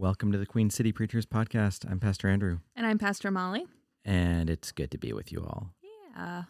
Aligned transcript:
Welcome 0.00 0.30
to 0.30 0.38
the 0.38 0.46
Queen 0.46 0.70
City 0.70 0.92
Preachers 0.92 1.26
Podcast. 1.26 1.84
I'm 1.90 1.98
Pastor 1.98 2.28
Andrew, 2.28 2.58
And 2.76 2.86
I'm 2.86 2.98
Pastor 2.98 3.32
Molly. 3.32 3.66
and 4.04 4.48
it's 4.48 4.70
good 4.70 4.92
to 4.92 4.98
be 4.98 5.12
with 5.12 5.32
you 5.32 5.40
all. 5.40 5.72
Yeah. 6.16 6.44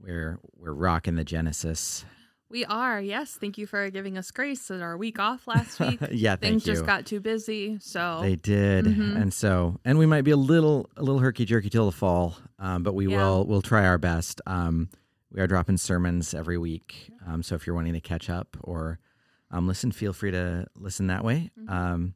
We're 0.00 0.38
we're 0.56 0.72
rocking 0.74 1.16
the 1.16 1.24
Genesis. 1.24 2.04
We 2.48 2.64
are. 2.64 3.00
Yes. 3.00 3.32
Thank 3.38 3.58
you 3.58 3.66
for 3.66 3.90
giving 3.90 4.16
us 4.16 4.30
grace 4.30 4.70
in 4.70 4.80
our 4.80 4.96
week 4.96 5.18
off 5.18 5.48
last 5.48 5.80
week. 5.80 5.98
yeah, 6.12 6.36
thank 6.36 6.40
Things 6.52 6.66
you. 6.68 6.74
just 6.74 6.86
got 6.86 7.04
too 7.04 7.18
busy. 7.20 7.78
So 7.80 8.20
they 8.22 8.36
did, 8.36 8.84
Mhm. 8.84 9.20
and 9.22 9.34
so 9.34 9.80
and 9.84 9.98
we 9.98 10.06
might 10.06 10.22
be 10.22 10.30
a 10.30 10.36
little 10.36 10.88
a 10.96 11.02
little 11.02 11.18
herky 11.20 11.44
jerky 11.44 11.68
till 11.70 11.86
the 11.86 11.92
fall, 11.92 12.36
um, 12.60 12.84
but 12.84 12.94
we 12.94 13.08
Yeah. 13.08 13.16
will 13.24 13.44
we'll 13.46 13.62
try 13.62 13.86
our 13.86 13.98
best. 13.98 14.40
Um, 14.46 14.88
we 15.32 15.40
are 15.40 15.48
dropping 15.48 15.78
sermons 15.78 16.32
every 16.32 16.58
week, 16.58 17.10
um, 17.26 17.42
so 17.42 17.56
if 17.56 17.66
you're 17.66 17.74
wanting 17.76 17.94
to 17.94 18.00
catch 18.00 18.30
up 18.30 18.56
or 18.62 19.00
um, 19.50 19.66
listen, 19.66 19.90
feel 19.90 20.12
free 20.12 20.30
to 20.30 20.66
listen 20.76 21.06
that 21.08 21.24
way. 21.24 21.50
Mhm. 21.58 22.12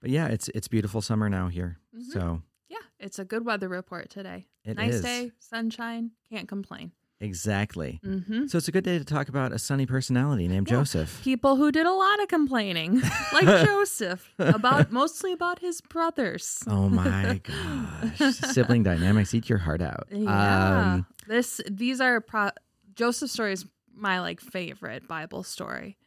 But 0.00 0.10
yeah, 0.10 0.26
it's 0.28 0.48
it's 0.54 0.68
beautiful 0.68 1.00
summer 1.02 1.28
now 1.28 1.48
here, 1.48 1.78
Mhm. 1.96 2.12
so 2.12 2.42
yeah, 2.68 2.78
it's 3.00 3.18
a 3.18 3.24
good 3.24 3.44
weather 3.44 3.68
report 3.68 4.10
today. 4.10 4.46
it 4.64 4.76
nice 4.76 4.94
is. 4.94 5.02
day, 5.02 5.32
sunshine. 5.38 6.12
Can't 6.30 6.46
complain. 6.48 6.92
exactly. 7.20 7.98
hmm 8.04 8.46
So 8.46 8.58
it's 8.58 8.68
a 8.68 8.72
good 8.72 8.84
day 8.84 8.96
to 8.98 9.04
talk 9.04 9.28
about 9.28 9.50
a 9.52 9.58
sunny 9.58 9.86
personality 9.86 10.46
named. 10.46 10.68
Joseph. 10.68 11.20
People 11.24 11.56
who 11.56 11.72
did 11.72 11.84
a 11.86 11.92
lot 11.92 12.22
of 12.22 12.28
complaining, 12.28 13.00
like 13.32 13.44
Joseph, 13.66 14.32
about 14.38 14.92
mostly 14.92 15.32
about 15.32 15.58
his 15.58 15.80
brothers. 15.80 16.62
Oh 16.68 16.88
my 16.88 17.40
gosh. 17.42 18.36
Sibling 18.54 18.84
dynamics 18.84 19.34
eat 19.34 19.48
your 19.48 19.58
heart 19.58 19.82
out. 19.82 20.06
Yeah. 20.12 20.92
Um, 20.94 21.06
this 21.26 21.60
these 21.68 22.00
are 22.00 22.20
pro- 22.20 22.50
Joseph's 22.94 23.32
story 23.32 23.52
is 23.52 23.66
my 23.92 24.20
like 24.20 24.38
favorite 24.40 25.08
Bible 25.08 25.42
story. 25.42 25.98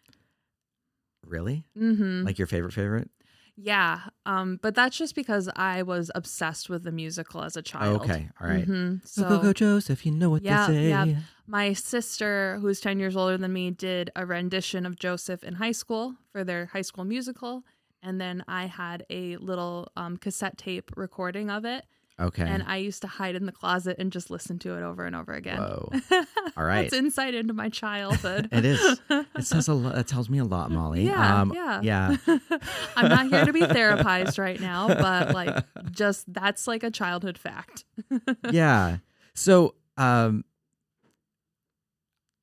really? 1.27 1.65
Mm-hmm. 1.77 2.23
Like 2.25 2.37
your 2.37 2.47
favorite 2.47 2.73
favorite? 2.73 3.09
Yeah, 3.63 3.99
um, 4.25 4.59
but 4.61 4.73
that's 4.75 4.97
just 4.97 5.13
because 5.13 5.49
I 5.55 5.83
was 5.83 6.09
obsessed 6.15 6.69
with 6.69 6.83
the 6.83 6.91
musical 6.91 7.43
as 7.43 7.55
a 7.55 7.61
child. 7.61 8.01
Okay. 8.01 8.29
All 8.41 8.47
right. 8.47 8.67
Mhm. 8.67 9.01
Go, 9.17 9.23
go, 9.29 9.37
go, 9.37 9.47
So 9.49 9.53
Joseph. 9.53 10.05
You 10.05 10.11
know 10.13 10.29
what 10.29 10.41
Yeah, 10.43 10.67
they 10.67 10.73
say. 10.73 10.89
yeah. 10.89 11.05
my 11.47 11.73
sister, 11.73 12.57
who's 12.61 12.79
ten 12.79 12.99
years 12.99 13.15
older 13.15 13.37
than 13.37 13.53
me, 13.53 13.71
did 13.71 14.09
a 14.15 14.25
rendition 14.25 14.85
of 14.85 14.95
Joseph 14.97 15.43
in 15.43 15.55
high 15.55 15.73
school 15.73 16.15
for 16.31 16.43
their 16.43 16.67
high 16.67 16.81
school 16.81 17.03
musical, 17.03 17.63
and 18.01 18.19
then 18.19 18.43
I 18.47 18.65
had 18.65 19.05
a 19.09 19.37
little 19.37 19.91
um, 19.95 20.17
cassette 20.17 20.57
tape 20.57 20.91
recording 20.95 21.49
of 21.49 21.65
it, 21.65 21.85
Okay. 22.19 22.43
and 22.43 22.63
I 22.67 22.77
used 22.77 23.01
to 23.01 23.07
hide 23.07 23.35
in 23.35 23.45
the 23.47 23.51
closet 23.51 23.97
and 23.97 24.11
just 24.11 24.29
listen 24.29 24.59
to 24.59 24.75
it 24.77 24.83
over 24.83 25.05
and 25.05 25.15
over 25.15 25.33
again. 25.33 25.57
Whoa. 25.57 25.91
All 26.57 26.63
right. 26.63 26.83
That's 26.83 26.93
insight 26.93 27.33
into 27.33 27.53
my 27.53 27.69
childhood. 27.69 28.47
It 28.51 28.63
is. 28.63 28.99
It 29.09 29.43
says 29.45 29.67
a 29.67 29.73
lot. 29.75 29.95
That 29.95 30.07
tells 30.07 30.29
me 30.29 30.37
a 30.37 30.43
lot, 30.45 30.69
Molly. 30.69 31.05
Yeah, 31.05 31.41
Um, 31.41 31.51
yeah. 31.55 31.81
Yeah. 31.81 32.17
I'm 32.95 33.09
not 33.09 33.27
here 33.27 33.45
to 33.45 33.53
be 33.53 33.61
therapized 33.61 34.37
right 34.37 34.59
now, 34.59 34.87
but 34.87 35.33
like, 35.33 35.63
just 35.91 36.31
that's 36.31 36.67
like 36.67 36.83
a 36.83 36.91
childhood 36.91 37.37
fact. 37.39 37.85
yeah. 38.51 38.97
So, 39.33 39.75
um, 39.97 40.43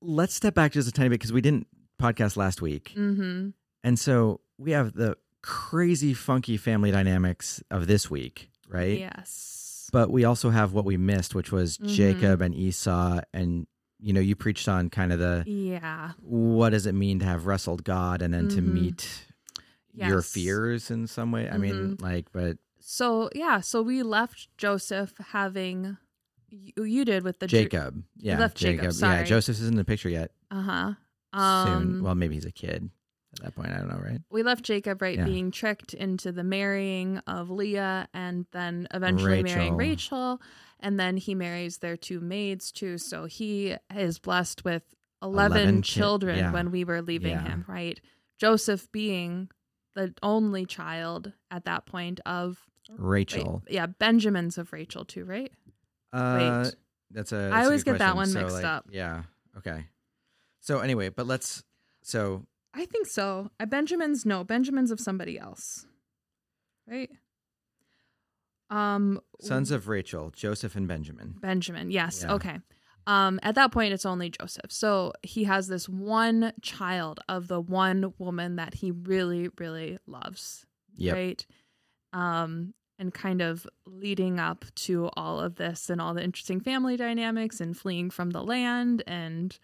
let's 0.01 0.35
step 0.35 0.55
back 0.55 0.73
just 0.73 0.89
a 0.89 0.93
tiny 0.93 1.09
bit 1.09 1.21
because 1.21 1.33
we 1.33 1.41
didn't 1.41 1.67
podcast 2.01 2.37
last 2.37 2.63
week. 2.63 2.93
Mm-hmm. 2.97 3.51
And 3.85 3.99
so 3.99 4.41
we 4.59 4.73
have 4.73 4.95
the 4.95 5.17
crazy, 5.43 6.15
funky 6.15 6.57
family 6.57 6.91
dynamics 6.91 7.63
of 7.71 7.87
this 7.87 8.11
week, 8.11 8.51
right? 8.69 8.99
Yes. 8.99 9.89
But 9.93 10.11
we 10.11 10.25
also 10.25 10.51
have 10.51 10.73
what 10.73 10.85
we 10.85 10.97
missed, 10.97 11.35
which 11.35 11.51
was 11.51 11.79
Mhm. 11.79 11.89
Jacob 11.89 12.41
and 12.43 12.55
Esau. 12.55 13.21
And, 13.33 13.67
you 13.99 14.13
know, 14.13 14.21
you 14.21 14.37
preached 14.37 14.69
on 14.69 14.91
kind 14.91 15.13
of 15.13 15.19
the 15.19 15.45
Yeah. 15.47 16.13
what 16.21 16.71
does 16.71 16.87
it 16.87 16.93
mean 16.95 17.19
to 17.21 17.25
have 17.25 17.47
wrestled 17.47 17.85
God 17.85 18.21
and 18.23 18.33
then 18.35 18.49
to 18.51 18.61
Mhm. 18.61 18.73
meet 18.73 19.25
your 19.95 20.23
fears 20.23 20.91
in 20.91 21.07
some 21.07 21.33
way? 21.33 21.49
I 21.49 21.57
mean, 21.59 21.97
like, 22.01 22.31
but 22.33 22.59
So 22.81 23.29
yeah, 23.35 23.61
so 23.61 23.83
we 23.83 24.03
left 24.03 24.49
Joseph 24.57 25.13
having 25.19 25.97
you, 26.51 26.85
you 26.85 27.05
did 27.05 27.25
with 27.25 27.39
the 27.41 27.47
Ju- 27.47 27.63
Jacob. 27.65 28.05
Yeah. 28.17 28.39
left 28.39 28.57
Jacob, 28.57 28.85
Yeah. 28.85 28.91
sorry. 28.91 29.25
Joseph 29.27 29.57
isn't 29.57 29.69
in 29.75 29.77
the 29.77 29.85
picture 29.85 30.09
yet. 30.09 30.33
Uh-huh. 30.51 30.95
Um 31.33 31.67
Soon. 31.93 32.03
Well, 32.03 32.15
maybe 32.15 32.35
he's 32.37 32.47
a 32.47 32.51
kid 32.53 32.91
at 33.35 33.45
that 33.45 33.55
point. 33.55 33.71
I 33.71 33.79
don't 33.79 33.89
know, 33.89 34.01
right? 34.03 34.21
we 34.31 34.43
left 34.43 34.65
Jacob 34.65 35.03
right 35.03 35.19
Yeah. 35.19 35.25
being 35.25 35.51
tricked 35.51 35.95
into 35.95 36.33
the 36.33 36.45
marrying 36.45 37.19
of 37.27 37.51
Leah 37.51 38.09
and 38.15 38.47
then 38.53 38.89
eventually 38.93 39.43
marrying 39.43 39.77
Rachel 39.77 40.41
and 40.81 40.99
then 40.99 41.17
he 41.17 41.35
marries 41.35 41.79
their 41.79 41.97
two 41.97 42.21
maids 42.21 42.71
too. 42.73 42.99
So 42.99 43.27
he 43.27 43.77
is 43.95 44.19
blessed 44.19 44.65
with 44.65 44.83
11, 45.23 45.57
11 45.59 45.83
ki- 45.83 45.93
children 45.93 46.39
yeah. 46.39 46.53
when 46.53 46.71
we 46.71 46.85
were 46.85 47.03
leaving 47.03 47.33
Yeah. 47.33 47.43
him, 47.49 47.65
right? 47.69 48.01
Joseph 48.39 48.91
being 48.93 49.51
the 49.95 50.15
only 50.23 50.65
child 50.65 51.33
at 51.51 51.65
that 51.65 51.87
point 51.87 52.21
of 52.25 52.59
wait, 52.89 52.99
Rachel. 53.35 53.63
yeah, 53.69 53.87
Benjamin's 53.87 54.57
of 54.59 54.73
Rachel 54.73 55.05
too, 55.05 55.25
right? 55.25 55.51
Uh, 56.13 56.63
Wait. 56.65 56.75
that's 57.11 57.33
a. 57.33 57.37
I 57.37 57.41
that's 57.41 57.53
a 57.53 57.65
always 57.65 57.85
get 57.85 57.99
that 57.99 58.15
one 58.17 58.27
So, 58.29 58.41
mixed 58.41 58.55
like, 58.57 58.65
up. 58.65 58.87
Yeah. 58.91 59.25
Okay. 59.59 59.87
So 60.61 60.79
anyway, 60.79 61.09
but 61.09 61.27
let's. 61.27 61.65
So 62.03 62.47
I 62.75 62.85
think 62.85 63.07
so. 63.07 63.51
Uh, 63.59 63.67
Benjamin's 63.67 64.25
no, 64.27 64.45
Benjamin's 64.45 64.91
of 64.91 65.01
somebody 65.01 65.39
else. 65.39 65.87
Right? 66.87 67.11
Um 68.71 69.21
sons 69.41 69.71
of 69.71 69.89
Rachel, 69.89 70.31
Joseph 70.31 70.77
and 70.77 70.87
Benjamin. 70.87 71.35
Benjamin. 71.41 71.91
Yes. 71.91 72.23
Yeah. 72.23 72.35
Okay. 72.35 72.59
Um 73.07 73.41
at 73.43 73.55
that 73.55 73.73
point 73.73 73.95
it's 73.95 74.05
only 74.07 74.29
Joseph. 74.31 74.71
So 74.71 75.13
he 75.23 75.45
has 75.45 75.69
this 75.69 75.89
one 75.89 76.53
child 76.61 77.21
of 77.29 77.49
the 77.49 77.61
one 77.61 78.13
woman 78.19 78.57
that 78.57 78.75
he 78.75 78.91
really 78.91 79.49
really 79.59 79.99
loves, 80.07 80.67
Yep. 80.97 81.15
right? 81.15 81.47
Um 82.13 82.75
and 82.99 83.15
kind 83.15 83.41
of 83.41 83.67
leading 83.87 84.39
up 84.41 84.65
to 84.75 85.09
all 85.17 85.41
of 85.41 85.55
this 85.55 85.89
and 85.89 86.01
all 86.01 86.15
the 86.15 86.23
interesting 86.25 86.61
family 86.61 86.97
dynamics 86.97 87.61
and 87.61 87.77
fleeing 87.77 88.11
from 88.11 88.31
the 88.31 88.43
land 88.43 89.03
and 89.07 89.57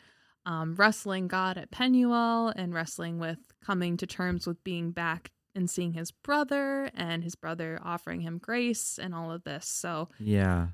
um, 0.47 0.75
wrestling 0.75 1.27
God 1.29 1.57
at 1.59 1.71
Penuel 1.71 2.49
and 2.55 2.75
wrestling 2.75 3.19
with 3.19 3.39
coming 3.65 3.97
to 3.97 4.07
terms 4.07 4.47
with 4.47 4.63
being 4.65 4.91
back 4.91 5.31
and 5.55 5.71
seeing 5.71 5.93
his 5.93 6.11
brother 6.11 6.91
and 6.95 7.23
his 7.25 7.35
brother 7.35 7.79
offering 7.83 8.21
him 8.21 8.39
grace 8.39 8.99
and 8.99 9.15
all 9.15 9.31
of 9.33 9.45
this. 9.45 9.67
So 9.67 10.09
Yeah. 10.19 10.69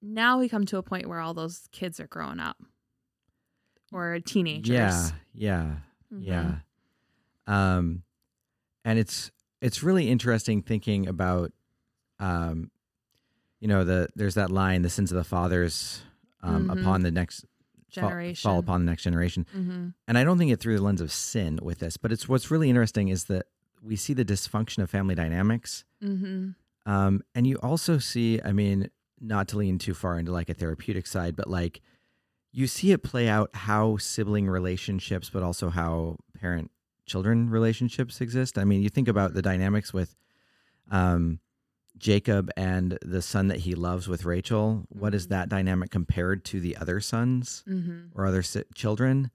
now 0.00 0.38
we 0.38 0.48
come 0.48 0.66
to 0.66 0.78
a 0.78 0.82
point 0.82 1.06
where 1.06 1.20
all 1.20 1.34
those 1.34 1.68
kids 1.70 2.00
are 2.00 2.06
growing 2.06 2.40
up 2.40 2.56
or 3.92 4.18
teenagers. 4.20 4.68
Yeah. 4.74 5.10
Yeah. 5.34 5.76
Mhm. 6.12 6.24
Yeah. 6.26 6.56
Um, 7.46 8.02
and 8.84 8.98
it's 8.98 9.30
it's 9.60 9.82
really 9.82 10.08
interesting 10.08 10.60
thinking 10.62 11.06
about, 11.06 11.52
um, 12.18 12.70
you 13.60 13.68
know, 13.68 13.84
the 13.84 14.08
there's 14.16 14.34
that 14.34 14.50
line, 14.50 14.82
the 14.82 14.90
sins 14.90 15.12
of 15.12 15.16
the 15.16 15.22
fathers, 15.24 16.02
um, 16.40 16.66
Mhm. 16.68 16.80
upon 16.80 17.02
the 17.02 17.12
next 17.12 17.44
Generation. 17.92 18.48
fall 18.50 18.58
upon 18.58 18.84
the 18.84 18.90
next 18.90 19.02
generation. 19.04 19.46
hmm 19.52 19.88
and 20.08 20.18
I 20.18 20.24
don't 20.24 20.38
think 20.38 20.50
it 20.50 20.60
through 20.60 20.76
the 20.76 20.82
lens 20.82 21.00
of 21.00 21.12
sin 21.12 21.58
with 21.62 21.78
this, 21.78 21.96
but 21.96 22.10
it's 22.12 22.28
what's 22.28 22.50
really 22.50 22.68
interesting 22.68 23.08
is 23.08 23.24
that 23.24 23.46
we 23.82 23.96
see 23.96 24.14
the 24.14 24.24
dysfunction 24.24 24.82
of 24.82 24.90
family 24.90 25.14
dynamics, 25.14 25.84
hmm 26.02 26.50
um, 26.84 27.22
and 27.34 27.46
you 27.46 27.56
also 27.62 27.98
see, 27.98 28.40
I 28.44 28.52
mean, 28.52 28.90
not 29.20 29.46
to 29.48 29.58
lean 29.58 29.78
too 29.78 29.94
far 29.94 30.18
into 30.18 30.32
like 30.32 30.48
a 30.48 30.54
therapeutic 30.54 31.06
side, 31.06 31.36
but 31.36 31.48
like 31.48 31.80
you 32.50 32.66
see 32.66 32.90
it 32.90 33.02
play 33.04 33.28
out 33.28 33.50
how 33.54 33.96
sibling 33.98 34.48
relationships, 34.48 35.30
but 35.30 35.42
also 35.44 35.70
how 35.70 36.16
parent 36.40 36.70
children 37.06 37.48
relationships 37.50 38.20
exist. 38.20 38.58
I 38.58 38.64
mean, 38.64 38.82
you 38.82 38.88
think 38.88 39.06
about 39.08 39.32
the 39.34 39.42
dynamics 39.42 39.92
with 39.94 40.16
um, 40.90 41.38
Jacob 41.98 42.50
and 42.56 42.98
the 43.02 43.22
son 43.22 43.48
that 43.48 43.58
he 43.60 43.74
loves 43.74 44.08
with 44.08 44.24
Rachel. 44.24 44.86
What 44.88 45.14
is 45.14 45.26
Mhm. 45.26 45.30
that 45.30 45.48
dynamic 45.48 45.90
compared 45.90 46.44
to 46.46 46.60
the 46.60 46.76
other 46.76 47.00
sons? 47.00 47.62
hmm 47.66 48.06
or 48.14 48.26
other 48.26 48.42
si- 48.42 48.64
children 48.74 49.30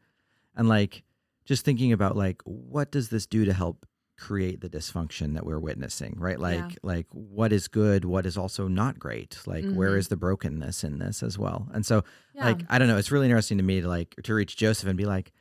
and 0.55 0.67
like 0.67 1.03
just 1.45 1.63
thinking 1.65 1.91
about 1.93 2.15
like 2.17 2.41
what 2.43 2.91
does 2.91 3.09
this 3.09 3.25
do 3.25 3.45
to 3.45 3.53
help 3.53 3.85
create 4.17 4.61
the 4.61 4.69
dysfunction 4.69 5.35
that 5.35 5.45
we're 5.45 5.59
witnessing 5.59 6.15
right 6.17 6.39
like 6.39 6.57
Yeah. 6.71 6.75
like 6.83 7.05
what 7.11 7.53
is 7.53 7.67
good 7.67 8.03
what 8.03 8.25
is 8.25 8.35
also 8.37 8.67
not 8.67 8.97
great 8.97 9.37
like 9.45 9.63
where 9.71 9.91
Mhm. 9.93 9.97
is 9.99 10.07
the 10.07 10.17
brokenness 10.17 10.83
in 10.83 10.97
this 10.99 11.21
as 11.21 11.37
well 11.37 11.69
and 11.73 11.85
so 11.85 12.03
Yeah. 12.33 12.45
like 12.45 12.63
i 12.69 12.79
don't 12.79 12.87
know 12.87 12.97
it's 12.97 13.11
really 13.11 13.27
interesting 13.27 13.57
to 13.59 13.63
me 13.63 13.79
to 13.81 13.87
like 13.87 14.15
to 14.23 14.33
reach 14.33 14.57
joseph 14.57 14.89
and 14.89 14.97
be 14.97 15.05
like 15.05 15.31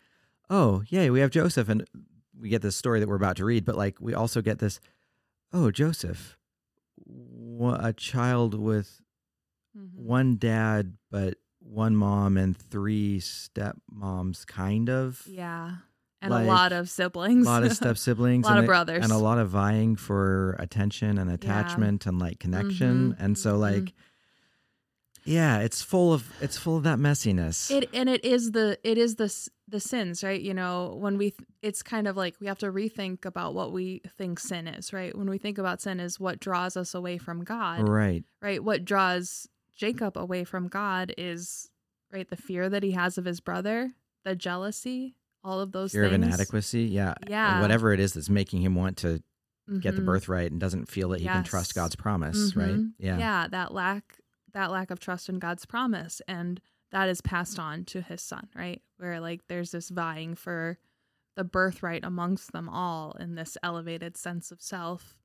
oh 0.51 0.83
yay 0.89 1.09
we 1.11 1.21
have 1.21 1.31
joseph 1.31 1.69
and 1.71 1.87
we 2.39 2.51
get 2.51 2.61
this 2.61 2.77
story 2.77 3.01
that 3.01 3.09
we're 3.09 3.17
about 3.17 3.37
to 3.39 3.47
read 3.47 3.65
but 3.65 3.77
like 3.77 3.99
we 4.01 4.13
also 4.13 4.43
get 4.43 4.59
this 4.59 4.79
oh 5.55 5.71
joseph 5.71 6.37
a 7.09 7.93
child 7.93 8.55
with 8.55 9.01
Mhm. 9.77 9.95
one 9.95 10.37
dad 10.37 10.95
but 11.11 11.35
one 11.61 11.97
mom 11.97 12.37
and 12.37 12.57
three 12.57 13.19
stepmoms 13.21 14.47
kind 14.47 14.89
of 14.89 15.23
Yeah. 15.27 15.77
And 16.23 16.31
like, 16.31 16.45
a 16.45 16.49
lot 16.49 16.73
of 16.73 16.89
siblings. 16.89 17.47
a 17.47 17.51
lot 17.51 17.63
of 17.65 17.73
step 17.75 17.99
siblings 17.99 18.47
a 18.47 18.49
lot 18.49 18.53
and 18.53 18.59
of 18.61 18.65
it- 18.65 18.67
brothers. 18.69 19.05
and 19.05 19.13
a 19.13 19.19
lot 19.19 19.39
of 19.39 19.51
vying 19.51 19.97
for 19.97 20.53
attention 20.59 21.19
and 21.19 21.31
attachment 21.31 22.07
and 22.07 22.19
like 22.19 22.39
connection 22.41 23.13
Mhm, 23.13 23.17
and 23.19 23.37
so 23.39 23.57
like 23.59 23.93
yeah 25.27 25.59
it's 25.59 25.83
full 25.83 26.13
of 26.13 26.25
it's 26.41 26.57
full 26.57 26.77
of 26.77 26.83
that 26.85 26.99
messiness 26.99 27.71
It 27.71 27.89
and 27.93 28.09
it 28.09 28.25
is 28.25 28.53
the 28.53 28.79
it 28.85 28.97
is 28.99 29.17
this 29.17 29.49
the 29.69 29.81
sins, 29.81 30.23
right? 30.23 30.41
You 30.41 30.55
know, 30.55 30.95
when 30.97 31.19
we, 31.19 31.35
it's 31.61 31.83
kind 31.83 32.07
of 32.07 32.17
like 32.17 32.37
we 32.41 32.47
have 32.47 32.59
to 32.61 32.71
rethink 32.71 33.25
about 33.25 33.53
what 33.53 33.73
we 33.73 34.01
think 34.17 34.39
sin 34.39 34.69
is, 34.69 34.93
right? 34.93 35.13
When 35.19 35.29
we 35.29 35.39
think 35.39 35.59
about 35.59 35.83
sin 35.83 35.99
is 35.99 36.21
what 36.21 36.39
draws 36.39 36.77
us 36.77 36.95
away 36.95 37.19
from 37.19 37.43
God, 37.43 37.89
Right. 37.89 38.23
right? 38.41 38.63
What 38.63 38.85
draws 38.85 39.49
Jacob 39.77 40.17
away 40.17 40.45
from 40.45 40.69
God 40.69 41.13
is, 41.19 41.69
right, 42.13 42.31
the 42.31 42.37
fear 42.37 42.69
that 42.69 42.85
he 42.85 42.93
has 42.93 43.19
of 43.19 43.25
his 43.25 43.41
brother, 43.41 43.91
the 44.25 44.37
jealousy, 44.37 45.17
all 45.43 45.59
of 45.59 45.73
those 45.73 45.91
Fear 45.91 46.05
of 46.05 46.13
inadequacy. 46.13 46.83
Yeah. 46.85 47.15
Yeah. 47.27 47.61
Whatever 47.61 47.93
it 47.93 47.99
is 47.99 48.13
that's 48.13 48.31
making 48.31 48.61
him 48.63 48.77
want 48.77 48.99
to 48.99 49.21
get 49.81 49.97
the 49.97 50.03
Mhm. 50.03 50.07
birthright 50.07 50.53
and 50.53 50.61
doesn't 50.61 50.89
feel 50.89 51.09
that 51.09 51.21
he 51.21 51.27
can 51.27 51.43
trust 51.43 51.75
God's 51.75 51.97
promise. 51.97 52.55
Right. 52.55 52.77
Mhm. 52.77 52.93
Yeah. 53.01 53.19
yeah 53.19 53.49
that 53.49 53.75
lack 53.75 54.21
that 54.57 54.71
lack 54.73 54.91
of 54.91 54.99
trust 54.99 55.29
in 55.29 55.39
god's 55.39 55.67
promise 55.67 56.21
and 56.27 56.61
that 56.91 57.09
is 57.11 57.21
passed 57.21 57.59
on 57.59 57.85
to 57.85 58.01
his 58.01 58.23
son 58.23 58.49
right 58.57 58.81
where 58.97 59.21
like 59.21 59.43
there's 59.49 59.71
this 59.71 59.91
vying 59.91 60.35
for 60.35 60.79
the 61.37 61.45
birthright 61.45 62.03
amongst 62.05 62.53
them 62.53 62.67
all 62.69 63.13
in 63.21 63.35
this 63.35 63.59
elevated 63.63 64.17
sense 64.17 64.51
of 64.51 64.61
self 64.63 65.19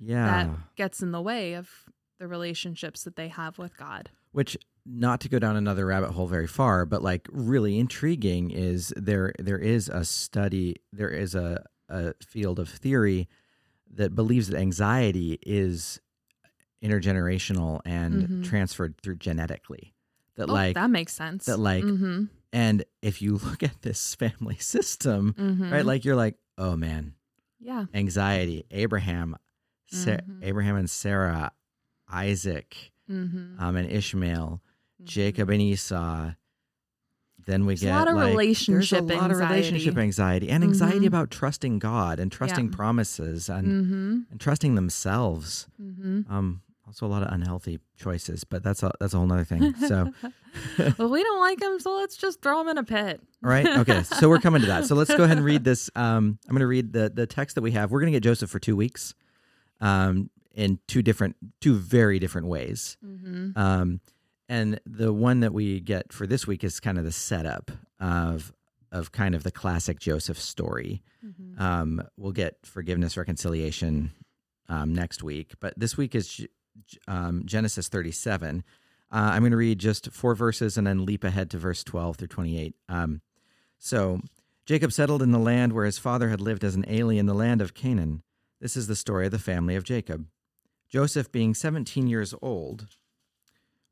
Yeah. 0.00 0.24
that 0.24 0.50
gets 0.76 1.02
in 1.02 1.12
the 1.12 1.20
way 1.20 1.52
of 1.54 1.68
the 2.18 2.26
relationships 2.26 3.04
that 3.04 3.16
they 3.16 3.28
have 3.28 3.58
with 3.58 3.76
god 3.76 4.10
which 4.32 4.56
not 4.86 5.20
to 5.20 5.28
go 5.28 5.38
down 5.38 5.54
another 5.56 5.84
rabbit 5.84 6.12
hole 6.12 6.26
very 6.26 6.46
far 6.46 6.86
but 6.86 7.02
like 7.02 7.28
really 7.30 7.78
intriguing 7.78 8.50
is 8.50 8.92
there 8.96 9.32
there 9.38 9.58
is 9.58 9.90
a 9.90 10.02
study 10.04 10.76
there 10.94 11.10
is 11.10 11.34
a, 11.34 11.62
a 11.90 12.14
field 12.26 12.58
of 12.58 12.68
theory 12.70 13.28
that 13.92 14.14
believes 14.14 14.48
that 14.48 14.58
anxiety 14.58 15.38
is 15.42 16.00
intergenerational 16.82 17.80
and 17.84 18.28
Mhm. 18.28 18.44
transferred 18.44 18.96
through 19.02 19.16
genetically 19.16 19.94
that 20.36 20.48
oh, 20.48 20.52
like 20.52 20.74
that 20.74 20.90
makes 20.90 21.12
sense 21.14 21.46
that, 21.46 21.58
like, 21.58 21.82
mm-hmm. 21.84 22.24
and 22.52 22.84
if 23.02 23.20
you 23.20 23.36
look 23.44 23.62
at 23.62 23.82
this 23.82 24.14
family 24.14 24.56
system 24.60 25.34
Mm-hmm. 25.38 25.72
right 25.72 25.84
like 25.86 26.04
you're 26.04 26.16
like 26.16 26.36
oh 26.56 26.76
man 26.76 27.14
yeah 27.60 27.86
anxiety 27.94 28.64
abraham 28.70 29.36
Mhm. 29.92 30.42
abraham 30.42 30.76
and 30.76 30.88
sarah 30.90 31.50
isaac 32.08 32.92
mm-hmm. 33.10 33.58
um, 33.62 33.76
and 33.76 33.90
ishmael 33.90 34.62
Jacob 35.04 35.48
and 35.50 35.62
Esau. 35.62 36.32
Then 37.46 37.64
we 37.66 37.74
There's 37.74 37.82
a 37.82 37.86
get 37.86 37.94
lot 37.94 38.08
of 38.08 38.16
like, 38.16 38.26
relationship 38.30 39.06
there's 39.06 39.16
a 39.16 39.16
lot 39.22 39.30
of 39.30 39.38
relationship 39.38 39.96
anxiety 39.96 40.50
and 40.50 40.64
anxiety 40.64 41.06
about 41.06 41.30
trusting 41.30 41.78
God 41.78 42.18
and 42.18 42.30
trusting 42.32 42.66
Yeah. 42.70 42.76
promises 42.76 43.48
and 43.48 43.66
mm-hmm. 43.68 44.18
and 44.32 44.40
trusting 44.40 44.74
themselves. 44.74 45.68
Mm-hmm. 45.80 46.22
Um, 46.30 46.62
also 46.88 47.06
a 47.06 47.08
lot 47.08 47.22
of 47.22 47.32
unhealthy 47.32 47.78
choices, 47.96 48.44
but 48.44 48.62
that's 48.62 48.82
a 48.82 48.90
that's 48.98 49.14
a 49.14 49.18
whole 49.18 49.30
other 49.30 49.44
thing. 49.44 49.74
So, 49.86 50.12
well 50.98 51.10
we 51.10 51.22
don't 51.22 51.40
like 51.40 51.60
him 51.62 51.78
so 51.78 51.94
let's 51.96 52.16
just 52.16 52.40
throw 52.42 52.60
him 52.60 52.68
in 52.68 52.78
a 52.78 52.84
pit 52.84 53.20
right, 53.42 53.66
okay, 53.66 54.02
so 54.02 54.28
we're 54.28 54.40
coming 54.40 54.62
to 54.62 54.66
that. 54.68 54.86
So 54.86 54.94
let's 54.94 55.14
go 55.14 55.24
ahead 55.24 55.36
and 55.36 55.46
read 55.46 55.64
this. 55.64 55.90
Um, 55.94 56.38
I'm 56.48 56.54
going 56.54 56.60
to 56.60 56.66
read 56.66 56.92
the 56.92 57.10
the 57.14 57.26
text 57.26 57.54
that 57.54 57.62
we 57.62 57.72
have. 57.72 57.90
We're 57.90 58.00
going 58.00 58.12
to 58.12 58.16
get 58.16 58.24
Joseph 58.24 58.50
for 58.50 58.58
two 58.58 58.74
weeks, 58.74 59.14
um, 59.80 60.30
in 60.54 60.78
two 60.88 61.02
different, 61.02 61.36
two 61.60 61.74
very 61.74 62.18
different 62.18 62.48
ways. 62.48 62.96
mm-hmm. 63.04 63.56
Um, 63.56 64.00
and 64.48 64.80
the 64.86 65.12
one 65.12 65.40
that 65.40 65.52
we 65.52 65.78
get 65.78 66.12
for 66.12 66.26
this 66.26 66.46
week 66.46 66.64
is 66.64 66.80
kind 66.80 66.96
of 66.96 67.04
the 67.04 67.12
setup 67.12 67.70
of 68.00 68.52
of 68.90 69.12
kind 69.12 69.34
of 69.34 69.42
the 69.42 69.50
classic 69.50 70.00
Joseph 70.00 70.38
story. 70.38 71.02
Mm-hmm. 71.24 71.62
Um, 71.62 72.02
we'll 72.16 72.32
get 72.32 72.56
forgiveness, 72.64 73.18
reconciliation 73.18 74.12
um, 74.70 74.94
next 74.94 75.22
week, 75.22 75.52
but 75.60 75.74
this 75.76 75.98
week 75.98 76.14
is 76.14 76.46
um, 77.06 77.42
Genesis 77.44 77.88
37. 77.88 78.64
Uh, 79.10 79.30
I'm 79.32 79.42
going 79.42 79.52
to 79.52 79.56
read 79.56 79.78
just 79.78 80.12
four 80.12 80.34
verses 80.34 80.76
and 80.76 80.86
then 80.86 81.06
leap 81.06 81.24
ahead 81.24 81.50
to 81.50 81.58
verse 81.58 81.82
12 81.82 82.16
through 82.16 82.28
28. 82.28 82.74
Um, 82.88 83.22
so 83.78 84.20
Jacob 84.66 84.92
settled 84.92 85.22
in 85.22 85.30
the 85.30 85.38
land 85.38 85.72
where 85.72 85.86
his 85.86 85.98
father 85.98 86.28
had 86.28 86.40
lived 86.40 86.62
as 86.62 86.74
an 86.74 86.84
alien, 86.88 87.26
the 87.26 87.34
land 87.34 87.62
of 87.62 87.72
Canaan. 87.72 88.22
This 88.60 88.76
is 88.76 88.86
the 88.86 88.96
story 88.96 89.24
of 89.26 89.32
the 89.32 89.38
family 89.38 89.76
of 89.76 89.84
Jacob. 89.84 90.26
Joseph, 90.90 91.32
being 91.32 91.54
17 91.54 92.06
years 92.06 92.34
old, 92.42 92.86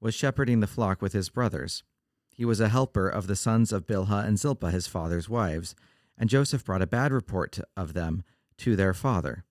was 0.01 0.15
shepherding 0.15 0.61
the 0.61 0.67
flock 0.67 1.01
with 1.01 1.15
his 1.15 1.31
brothers. 1.31 1.83
He 2.29 2.45
was 2.45 2.61
a 2.61 2.69
helper 2.69 3.09
of 3.09 3.27
the 3.27 3.37
sons 3.37 3.73
of 3.73 3.87
Bilhah 3.87 4.27
and 4.27 4.39
Zilpah, 4.39 4.71
his 4.71 4.87
father's 4.87 5.29
wives, 5.29 5.75
and 6.19 6.29
Joseph 6.29 6.65
brought 6.65 6.83
a 6.83 6.87
bad 6.87 7.11
report 7.11 7.59
of 7.75 7.95
them 7.95 8.23
to 8.59 8.77
their 8.77 8.93
father. 8.93 9.46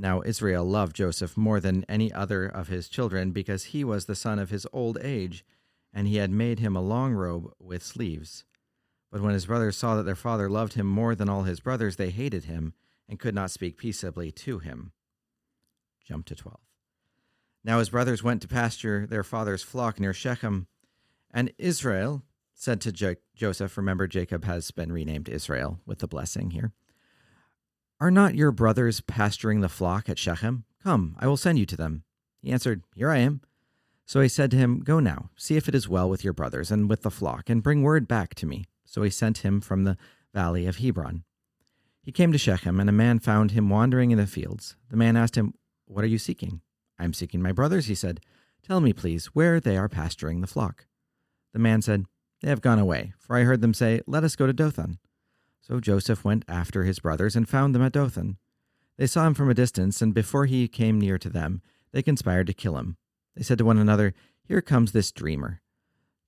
Now 0.00 0.22
Israel 0.24 0.64
loved 0.64 0.96
Joseph 0.96 1.36
more 1.36 1.60
than 1.60 1.84
any 1.86 2.10
other 2.10 2.46
of 2.46 2.68
his 2.68 2.88
children 2.88 3.32
because 3.32 3.64
he 3.64 3.84
was 3.84 4.06
the 4.06 4.14
son 4.14 4.38
of 4.38 4.48
his 4.48 4.66
old 4.72 4.96
age, 5.02 5.44
and 5.92 6.08
he 6.08 6.16
had 6.16 6.30
made 6.30 6.58
him 6.58 6.74
a 6.74 6.80
long 6.80 7.12
robe 7.12 7.52
with 7.58 7.82
sleeves. 7.82 8.46
But 9.12 9.20
when 9.20 9.34
his 9.34 9.44
brothers 9.44 9.76
saw 9.76 9.96
that 9.96 10.04
their 10.04 10.16
father 10.16 10.48
loved 10.48 10.72
him 10.72 10.86
more 10.86 11.14
than 11.14 11.28
all 11.28 11.42
his 11.42 11.60
brothers, 11.60 11.96
they 11.96 12.08
hated 12.08 12.44
him 12.44 12.72
and 13.10 13.20
could 13.20 13.34
not 13.34 13.50
speak 13.50 13.76
peaceably 13.76 14.32
to 14.32 14.58
him. 14.58 14.92
Jump 16.02 16.24
to 16.26 16.34
12. 16.34 16.58
Now 17.62 17.78
his 17.78 17.90
brothers 17.90 18.22
went 18.22 18.40
to 18.40 18.48
pasture 18.48 19.06
their 19.06 19.24
father's 19.24 19.62
flock 19.62 20.00
near 20.00 20.14
Shechem, 20.14 20.66
and 21.30 21.52
Israel 21.58 22.22
said 22.54 22.80
to 22.80 22.92
jo- 22.92 23.16
Joseph, 23.34 23.76
remember 23.76 24.06
Jacob 24.06 24.46
has 24.46 24.70
been 24.70 24.92
renamed 24.92 25.28
Israel 25.28 25.78
with 25.84 25.98
the 25.98 26.08
blessing 26.08 26.52
here. 26.52 26.72
Are 28.00 28.10
not 28.10 28.34
your 28.34 28.50
brothers 28.50 29.02
pasturing 29.02 29.60
the 29.60 29.68
flock 29.68 30.08
at 30.08 30.18
Shechem? 30.18 30.64
Come, 30.82 31.16
I 31.18 31.26
will 31.26 31.36
send 31.36 31.58
you 31.58 31.66
to 31.66 31.76
them. 31.76 32.04
He 32.40 32.50
answered, 32.50 32.82
Here 32.94 33.10
I 33.10 33.18
am. 33.18 33.42
So 34.06 34.22
he 34.22 34.28
said 34.28 34.50
to 34.52 34.56
him, 34.56 34.80
Go 34.80 35.00
now, 35.00 35.28
see 35.36 35.56
if 35.58 35.68
it 35.68 35.74
is 35.74 35.86
well 35.86 36.08
with 36.08 36.24
your 36.24 36.32
brothers 36.32 36.70
and 36.70 36.88
with 36.88 37.02
the 37.02 37.10
flock, 37.10 37.50
and 37.50 37.62
bring 37.62 37.82
word 37.82 38.08
back 38.08 38.34
to 38.36 38.46
me. 38.46 38.64
So 38.86 39.02
he 39.02 39.10
sent 39.10 39.38
him 39.38 39.60
from 39.60 39.84
the 39.84 39.98
valley 40.32 40.66
of 40.66 40.78
Hebron. 40.78 41.24
He 42.02 42.10
came 42.10 42.32
to 42.32 42.38
Shechem, 42.38 42.80
and 42.80 42.88
a 42.88 42.92
man 42.92 43.18
found 43.18 43.50
him 43.50 43.68
wandering 43.68 44.12
in 44.12 44.18
the 44.18 44.26
fields. 44.26 44.76
The 44.88 44.96
man 44.96 45.14
asked 45.14 45.36
him, 45.36 45.52
What 45.84 46.02
are 46.02 46.08
you 46.08 46.18
seeking? 46.18 46.62
I 46.98 47.04
am 47.04 47.12
seeking 47.12 47.42
my 47.42 47.52
brothers, 47.52 47.84
he 47.84 47.94
said. 47.94 48.20
Tell 48.66 48.80
me, 48.80 48.94
please, 48.94 49.26
where 49.26 49.60
they 49.60 49.76
are 49.76 49.90
pasturing 49.90 50.40
the 50.40 50.46
flock. 50.46 50.86
The 51.52 51.58
man 51.58 51.82
said, 51.82 52.06
They 52.40 52.48
have 52.48 52.62
gone 52.62 52.78
away, 52.78 53.12
for 53.18 53.36
I 53.36 53.42
heard 53.42 53.60
them 53.60 53.74
say, 53.74 54.00
Let 54.06 54.24
us 54.24 54.36
go 54.36 54.46
to 54.46 54.54
Dothan. 54.54 54.98
So 55.60 55.80
Joseph 55.80 56.24
went 56.24 56.44
after 56.48 56.84
his 56.84 56.98
brothers 56.98 57.36
and 57.36 57.48
found 57.48 57.74
them 57.74 57.82
at 57.82 57.92
Dothan. 57.92 58.38
They 58.96 59.06
saw 59.06 59.26
him 59.26 59.34
from 59.34 59.48
a 59.48 59.54
distance, 59.54 60.02
and 60.02 60.12
before 60.12 60.46
he 60.46 60.68
came 60.68 60.98
near 60.98 61.18
to 61.18 61.30
them, 61.30 61.62
they 61.92 62.02
conspired 62.02 62.46
to 62.48 62.52
kill 62.52 62.76
him. 62.76 62.96
They 63.34 63.42
said 63.42 63.58
to 63.58 63.64
one 63.64 63.78
another, 63.78 64.14
Here 64.44 64.60
comes 64.60 64.92
this 64.92 65.12
dreamer. 65.12 65.60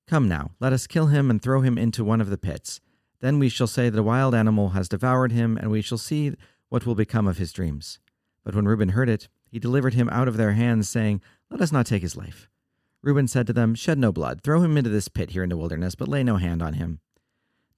Come 0.06 0.28
now, 0.28 0.52
let 0.60 0.72
us 0.72 0.86
kill 0.86 1.06
him 1.06 1.30
and 1.30 1.40
throw 1.40 1.60
him 1.60 1.78
into 1.78 2.04
one 2.04 2.20
of 2.20 2.30
the 2.30 2.38
pits. 2.38 2.80
Then 3.20 3.38
we 3.38 3.48
shall 3.48 3.66
say 3.66 3.88
that 3.88 3.98
a 3.98 4.02
wild 4.02 4.34
animal 4.34 4.70
has 4.70 4.88
devoured 4.88 5.32
him, 5.32 5.56
and 5.56 5.70
we 5.70 5.82
shall 5.82 5.98
see 5.98 6.34
what 6.68 6.86
will 6.86 6.94
become 6.94 7.26
of 7.26 7.38
his 7.38 7.52
dreams. 7.52 7.98
But 8.44 8.54
when 8.54 8.66
Reuben 8.66 8.90
heard 8.90 9.08
it, 9.08 9.28
he 9.50 9.58
delivered 9.58 9.94
him 9.94 10.08
out 10.10 10.28
of 10.28 10.36
their 10.36 10.52
hands, 10.52 10.88
saying, 10.88 11.20
Let 11.50 11.60
us 11.60 11.72
not 11.72 11.86
take 11.86 12.02
his 12.02 12.16
life. 12.16 12.48
Reuben 13.02 13.28
said 13.28 13.46
to 13.46 13.52
them, 13.52 13.74
Shed 13.74 13.98
no 13.98 14.12
blood, 14.12 14.42
throw 14.42 14.62
him 14.62 14.76
into 14.76 14.90
this 14.90 15.08
pit 15.08 15.30
here 15.30 15.42
in 15.42 15.50
the 15.50 15.56
wilderness, 15.56 15.94
but 15.94 16.08
lay 16.08 16.22
no 16.24 16.36
hand 16.36 16.62
on 16.62 16.74
him, 16.74 17.00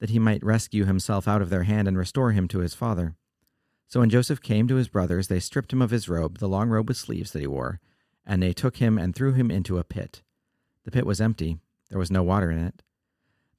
that 0.05 0.11
he 0.11 0.19
might 0.19 0.45
rescue 0.45 0.85
himself 0.85 1.27
out 1.27 1.41
of 1.41 1.49
their 1.49 1.63
hand 1.63 1.89
and 1.89 1.97
restore 1.97 2.33
him 2.33 2.47
to 2.47 2.59
his 2.59 2.75
father. 2.75 3.15
So 3.87 4.01
when 4.01 4.11
Joseph 4.11 4.43
came 4.43 4.69
to 4.69 4.75
his 4.75 4.87
brothers, 4.87 5.29
they 5.29 5.41
stripped 5.41 5.73
him 5.73 5.81
of 5.81 5.93
his 5.93 6.11
robe, 6.11 6.41
the 6.41 6.47
long 6.47 6.69
robe 6.69 6.89
with 6.89 6.99
sleeves 6.99 7.31
that 7.31 7.41
he 7.41 7.47
wore, 7.47 7.81
and 8.27 8.43
they 8.43 8.53
took 8.53 8.77
him 8.77 8.99
and 8.99 9.15
threw 9.15 9.33
him 9.33 9.51
into 9.51 9.79
a 9.79 9.83
pit. 9.83 10.21
The 10.85 10.91
pit 10.91 11.07
was 11.07 11.23
empty, 11.23 11.57
there 11.89 11.99
was 11.99 12.11
no 12.11 12.23
water 12.23 12.51
in 12.51 12.59
it. 12.59 12.83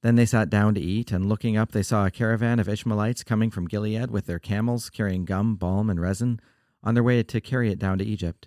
Then 0.02 0.14
they 0.14 0.24
sat 0.24 0.48
down 0.48 0.74
to 0.74 0.80
eat, 0.80 1.10
and 1.10 1.28
looking 1.28 1.56
up, 1.56 1.72
they 1.72 1.82
saw 1.82 2.06
a 2.06 2.12
caravan 2.12 2.60
of 2.60 2.68
Ishmaelites 2.68 3.24
coming 3.24 3.50
from 3.50 3.66
Gilead 3.66 4.12
with 4.12 4.26
their 4.26 4.38
camels, 4.38 4.88
carrying 4.88 5.24
gum, 5.24 5.56
balm, 5.56 5.90
and 5.90 6.00
resin, 6.00 6.38
on 6.84 6.94
their 6.94 7.02
way 7.02 7.24
to 7.24 7.40
carry 7.40 7.72
it 7.72 7.80
down 7.80 7.98
to 7.98 8.04
Egypt. 8.06 8.46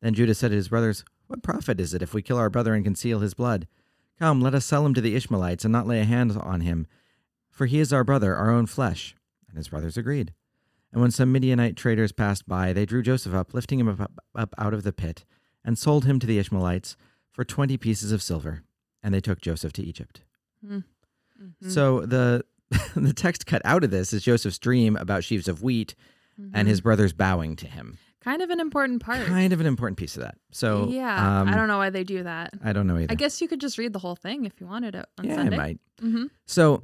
Then 0.00 0.14
Judah 0.14 0.34
said 0.34 0.52
to 0.52 0.56
his 0.56 0.68
brothers, 0.68 1.04
What 1.26 1.42
profit 1.42 1.80
is 1.80 1.92
it 1.92 2.00
if 2.00 2.14
we 2.14 2.22
kill 2.22 2.38
our 2.38 2.48
brother 2.48 2.72
and 2.72 2.82
conceal 2.82 3.18
his 3.18 3.34
blood? 3.34 3.68
Come, 4.18 4.40
let 4.40 4.54
us 4.54 4.64
sell 4.64 4.86
him 4.86 4.94
to 4.94 5.02
the 5.02 5.14
Ishmaelites, 5.14 5.66
and 5.66 5.72
not 5.72 5.86
lay 5.86 6.00
a 6.00 6.04
hand 6.04 6.34
on 6.40 6.62
him, 6.62 6.86
for 7.56 7.66
he 7.66 7.80
is 7.80 7.92
our 7.92 8.04
brother, 8.04 8.36
our 8.36 8.50
own 8.50 8.66
flesh. 8.66 9.14
And 9.48 9.56
his 9.56 9.68
brothers 9.68 9.96
agreed. 9.96 10.32
And 10.92 11.00
when 11.00 11.10
some 11.10 11.32
Midianite 11.32 11.74
traders 11.76 12.12
passed 12.12 12.46
by, 12.46 12.72
they 12.72 12.84
drew 12.86 13.02
Joseph 13.02 13.34
up, 13.34 13.54
lifting 13.54 13.80
him 13.80 13.88
up, 13.88 14.12
up 14.34 14.54
out 14.58 14.74
of 14.74 14.82
the 14.82 14.92
pit, 14.92 15.24
and 15.64 15.78
sold 15.78 16.04
him 16.04 16.18
to 16.20 16.26
the 16.26 16.38
Ishmaelites 16.38 16.96
for 17.32 17.44
twenty 17.44 17.76
pieces 17.76 18.12
of 18.12 18.22
silver. 18.22 18.62
And 19.02 19.12
they 19.14 19.20
took 19.20 19.40
Joseph 19.40 19.72
to 19.74 19.82
Egypt. 19.82 20.20
Mhm. 20.64 20.84
So 21.68 22.00
the 22.06 22.44
the 22.96 23.12
text 23.12 23.46
cut 23.46 23.62
out 23.64 23.84
of 23.84 23.90
this 23.90 24.12
is 24.12 24.22
Joseph's 24.22 24.58
dream 24.58 24.96
about 24.96 25.24
sheaves 25.24 25.48
of 25.48 25.62
wheat 25.62 25.94
and 26.38 26.66
Mhm. 26.66 26.70
his 26.70 26.80
brothers 26.82 27.12
bowing 27.12 27.56
to 27.56 27.66
him. 27.66 27.98
kind 28.20 28.42
of 28.42 28.50
an 28.50 28.58
important 28.58 29.00
part. 29.00 29.24
Kind 29.26 29.52
of 29.52 29.60
an 29.60 29.66
important 29.66 29.96
piece 29.98 30.16
of 30.16 30.22
that. 30.22 30.36
So 30.50 30.88
yeah, 30.90 31.40
um, 31.42 31.48
I 31.48 31.54
don't 31.54 31.68
know 31.68 31.78
why 31.78 31.90
they 31.90 32.02
do 32.02 32.24
that. 32.24 32.54
I 32.64 32.72
don't 32.72 32.88
know 32.88 32.96
either. 32.98 33.06
I 33.12 33.14
guess 33.14 33.40
you 33.40 33.46
could 33.46 33.60
just 33.60 33.78
read 33.78 33.92
the 33.92 34.00
whole 34.00 34.16
thing 34.16 34.44
if 34.46 34.60
you 34.60 34.66
wanted 34.66 34.96
it 34.96 35.06
on 35.18 35.26
yeah, 35.26 35.36
Sunday. 35.36 35.54
I 35.54 35.58
might. 35.58 35.78
Mm-hmm. 36.02 36.24
So, 36.44 36.82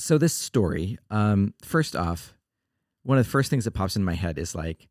so 0.00 0.18
this 0.18 0.32
story. 0.34 0.98
Um, 1.10 1.54
first 1.62 1.94
off, 1.94 2.34
one 3.02 3.18
of 3.18 3.24
the 3.24 3.30
first 3.30 3.50
things 3.50 3.64
that 3.64 3.72
pops 3.72 3.96
in 3.96 4.04
my 4.04 4.14
head 4.14 4.38
is 4.38 4.54
like, 4.54 4.88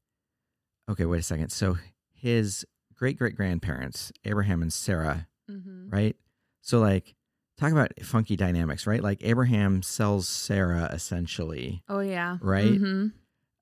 okay, 0.89 1.05
wait 1.05 1.19
a 1.19 1.23
second. 1.23 1.51
So 1.51 1.77
his 2.13 2.65
great 2.95 3.17
great 3.17 3.35
grandparents, 3.35 4.11
Abraham 4.25 4.61
and 4.61 4.71
Sarah, 4.73 5.27
Mm-hmm. 5.49 5.89
right? 5.89 6.15
So 6.61 6.79
like, 6.79 7.15
talk 7.57 7.71
about 7.71 7.91
funky 8.03 8.35
dynamics, 8.35 8.85
right? 8.85 9.01
Like 9.01 9.19
Abraham 9.23 9.81
sells 9.81 10.27
Sarah 10.27 10.89
essentially, 10.93 11.81
Oh 11.89 12.01
yeah. 12.01 12.37
right? 12.41 12.65
Mm-hmm. 12.71 13.07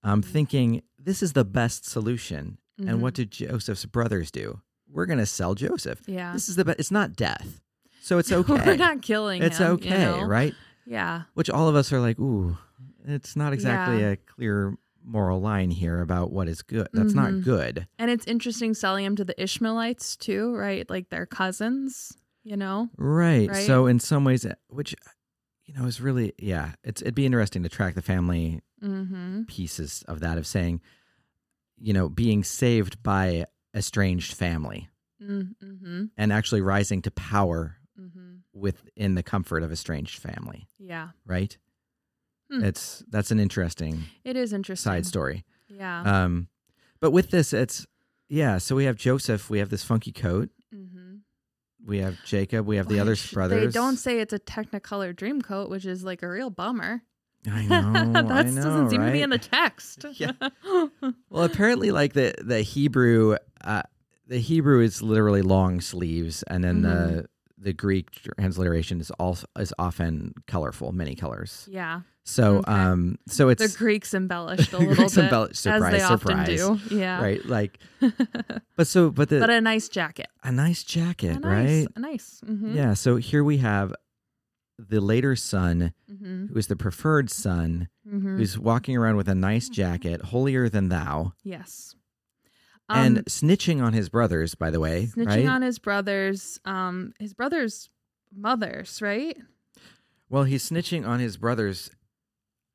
Um, 0.04 0.22
thinking 0.22 0.82
this 1.00 1.24
is 1.24 1.32
the 1.34 1.46
best 1.46 1.86
solution. 1.86 2.58
And 2.86 3.02
what 3.02 3.14
did 3.16 3.32
Joseph's 3.32 3.86
brothers 3.86 4.30
do? 4.30 4.62
We're 4.88 5.08
going 5.08 5.18
to 5.20 5.26
sell 5.26 5.56
Joseph. 5.56 6.02
Yeah. 6.08 6.32
This 6.34 6.48
is 6.48 6.58
the 6.58 6.64
best. 6.66 6.80
It's 6.80 6.92
not 6.92 7.16
death. 7.16 7.60
So 8.02 8.20
it's 8.20 8.32
okay. 8.34 8.54
We're 8.66 8.76
not 8.76 9.02
killing 9.02 9.42
it's 9.42 9.58
him. 9.58 9.72
okay, 9.72 9.90
you 9.90 9.98
know? 9.98 10.22
right? 10.26 10.54
Yeah. 10.88 11.24
Which 11.34 11.50
all 11.50 11.68
of 11.68 11.76
us 11.76 11.92
are 11.92 12.00
like, 12.00 12.18
ooh, 12.20 12.58
it's 13.06 13.36
not 13.36 13.54
exactly 13.54 14.00
Yeah. 14.00 14.12
a 14.12 14.16
clear 14.18 14.78
moral 15.04 15.40
line 15.42 15.70
here 15.72 16.02
about 16.02 16.32
what 16.32 16.48
is 16.48 16.62
good. 16.62 16.88
That's 16.94 17.14
not 17.14 17.32
Mhm. 17.32 17.44
good. 17.44 17.88
And 18.00 18.10
it's 18.12 18.26
interesting 18.26 18.74
selling 18.74 19.06
him 19.06 19.16
to 19.18 19.24
the 19.26 19.42
Ishmaelites 19.42 20.16
too, 20.18 20.54
right? 20.56 20.90
Like 20.90 21.10
they're 21.10 21.26
cousins, 21.26 22.18
you 22.44 22.58
know? 22.58 22.90
Right. 22.98 23.50
Right? 23.50 23.66
So 23.66 23.86
in 23.88 24.00
some 24.00 24.24
ways, 24.26 24.46
which, 24.70 24.96
you 25.66 25.74
know, 25.74 25.86
is 25.86 26.02
really, 26.02 26.34
yeah, 26.38 26.74
it's, 26.84 27.02
it'd 27.02 27.16
be 27.16 27.26
interesting 27.26 27.64
to 27.64 27.70
track 27.70 27.96
the 27.96 28.02
family 28.02 28.62
Mm-hmm. 28.84 29.44
pieces 29.44 30.04
of 30.08 30.20
that, 30.20 30.38
of 30.38 30.46
saying, 30.46 30.82
you 31.80 31.94
know, 31.94 32.10
being 32.10 32.44
saved 32.44 33.02
by 33.02 33.46
estranged 33.76 34.34
family 34.34 34.90
Mm-hmm. 35.24 36.06
and 36.16 36.34
actually 36.34 36.62
rising 36.62 37.02
to 37.04 37.12
power 37.12 37.77
Mm-hmm. 37.77 37.77
Within 38.58 39.16
the 39.16 39.24
comfort 39.24 39.64
of 39.64 39.70
a 39.70 39.74
estranged 39.74 40.20
family, 40.20 40.68
Yeah. 40.80 41.10
right? 41.26 41.58
Hmm. 42.52 42.64
It's, 42.64 43.04
that's 43.10 43.32
an 43.32 43.40
interesting 43.40 44.04
It 44.24 44.36
is 44.36 44.54
interesting. 44.54 44.90
side 44.92 45.06
story. 45.06 45.44
Yeah. 45.70 46.02
Um, 46.24 46.48
but 47.00 47.12
with 47.12 47.30
this, 47.30 47.54
it's 47.54 47.86
yeah. 48.30 48.58
So 48.58 48.76
we 48.76 48.86
have 48.86 48.96
Joseph. 48.96 49.50
We 49.50 49.60
have 49.60 49.70
this 49.70 49.84
funky 49.84 50.12
coat. 50.12 50.50
mm-hmm. 50.74 51.18
We 51.86 52.00
have 52.00 52.18
Jacob. 52.26 52.66
We 52.66 52.78
have 52.78 52.88
the 52.88 53.00
other 53.00 53.16
brothers. 53.34 53.66
They 53.74 53.80
don't 53.80 53.98
say 53.98 54.20
it's 54.20 54.34
a 54.34 54.40
Technicolor 54.40 55.16
dream 55.16 55.42
coat, 55.42 55.70
which 55.70 55.86
is 55.86 56.04
like 56.04 56.24
a 56.24 56.30
real 56.30 56.50
bummer. 56.50 57.04
I 57.50 57.66
know. 57.66 58.12
that 58.14 58.28
doesn't 58.28 58.90
seem 58.90 59.02
to 59.06 59.12
be 59.12 59.22
in 59.22 59.30
the 59.30 59.38
text. 59.38 60.06
Yeah. 60.14 60.32
Well, 61.30 61.44
apparently, 61.44 61.92
like 61.92 62.14
the 62.14 62.34
the 62.44 62.62
Hebrew, 62.62 63.38
uh, 63.64 63.84
the 64.26 64.40
Hebrew 64.40 64.82
is 64.82 65.02
literally 65.02 65.42
long 65.42 65.80
sleeves, 65.82 66.44
and 66.44 66.64
then 66.64 66.82
Mm-hmm. 66.82 67.16
the 67.18 67.26
the 67.58 67.74
Greek 67.74 68.12
transliteration 68.40 69.00
is 69.02 69.10
also 69.12 69.48
is 69.60 69.74
often 69.80 70.34
colorful, 70.48 70.92
many 70.92 71.16
colors. 71.16 71.68
yeah. 71.72 72.02
So, 72.24 72.58
Okay. 72.58 72.72
um, 72.74 73.18
so 73.28 73.48
it's 73.48 73.72
The 73.72 73.78
Greeks 73.78 74.14
embellished 74.14 74.68
a 74.68 74.72
The 74.72 74.80
little 74.80 74.96
Greeks 74.96 75.16
bit. 75.16 75.24
embellished- 75.24 75.66
as 75.66 75.82
they 75.92 76.00
surprise, 76.00 76.60
often 76.62 76.80
do. 76.90 76.96
Yeah. 76.96 77.22
right, 77.22 77.44
like, 77.46 77.80
but 78.76 78.86
so, 78.88 79.10
but 79.12 79.30
the 79.30 79.40
but 79.40 79.50
a 79.50 79.62
nice 79.62 79.88
jacket. 79.88 80.28
a 80.44 80.52
nice 80.52 80.84
jacket, 80.84 81.38
A 81.38 81.40
nice, 81.40 81.70
right? 81.70 81.88
a 81.96 82.00
nice. 82.00 82.42
Mm-hmm. 82.46 82.76
Yeah. 82.76 82.94
So 82.96 83.16
here 83.16 83.44
we 83.46 83.58
have 83.60 83.94
the 84.78 85.00
later 85.02 85.36
son, 85.38 85.94
Mm-hmm. 86.12 86.48
who 86.48 86.60
is 86.60 86.68
the 86.68 86.76
preferred 86.76 87.30
son, 87.30 87.88
Mm-hmm. 88.08 88.38
who's 88.38 88.58
walking 88.60 88.96
around 88.98 89.16
with 89.18 89.28
a 89.30 89.36
nice 89.36 89.68
jacket, 89.70 90.22
holier 90.22 90.70
than 90.70 90.90
thou, 90.90 91.34
Yes. 91.44 91.96
And 92.90 93.18
Um, 93.20 93.24
snitching 93.26 93.82
on 93.84 93.94
his 93.94 94.10
brothers. 94.10 94.56
By 94.56 94.70
the 94.72 94.80
way, 94.80 95.08
snitching 95.08 95.26
right? 95.28 95.46
on 95.48 95.62
his 95.62 95.80
brothers, 95.80 96.60
um, 96.66 97.14
his 97.20 97.34
brothers' 97.34 97.90
mothers, 98.34 99.02
right? 99.02 99.38
well, 100.30 100.44
he's 100.44 100.70
snitching 100.70 101.08
on 101.08 101.20
his 101.20 101.38
brothers, 101.38 101.90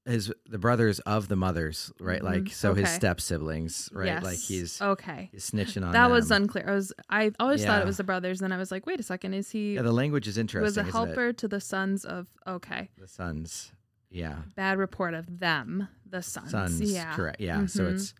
his 0.06 0.32
the 0.46 0.58
brothers 0.58 0.98
of 1.00 1.28
the 1.28 1.36
mothers, 1.36 1.92
right? 2.00 2.20
Mhm. 2.22 2.24
Like 2.24 2.48
so, 2.50 2.74
his 2.74 2.86
Okay. 2.88 2.94
step 2.96 3.20
siblings, 3.20 3.88
right? 3.92 4.06
Yes. 4.06 4.24
Like 4.24 4.38
he's 4.38 4.80
okay. 4.82 5.28
he's 5.32 5.50
snitching 5.50 5.84
on 5.86 5.92
That 5.92 6.10
was 6.10 6.30
unclear. 6.30 6.68
I 6.68 6.72
was 6.74 6.92
I 7.08 7.30
always 7.38 7.64
thought 7.64 7.80
it 7.82 7.86
was 7.86 7.98
the 7.98 8.04
brothers, 8.04 8.40
and 8.42 8.52
I 8.52 8.56
was 8.56 8.72
like, 8.72 8.84
wait 8.86 8.98
a 9.00 9.02
second, 9.04 9.34
is 9.34 9.50
he 9.50 9.74
yeah, 9.74 9.82
the 9.82 9.92
language 9.92 10.26
is 10.26 10.38
interesting. 10.38 10.64
was 10.64 10.76
a 10.76 10.82
helper 10.90 11.32
to 11.34 11.46
the 11.46 11.60
sons 11.60 12.04
of 12.04 12.28
okay. 12.46 12.90
The 12.98 13.06
sons, 13.06 13.72
yeah, 14.10 14.38
Bad 14.56 14.78
report 14.78 15.14
of 15.14 15.38
them, 15.38 15.88
the 16.04 16.22
sons. 16.22 16.50
sons, 16.50 16.80
yeah. 16.80 17.14
correct, 17.14 17.40
yeah. 17.40 17.66
So 17.66 17.84
Mhm. 17.84 17.92
it's 17.94 18.14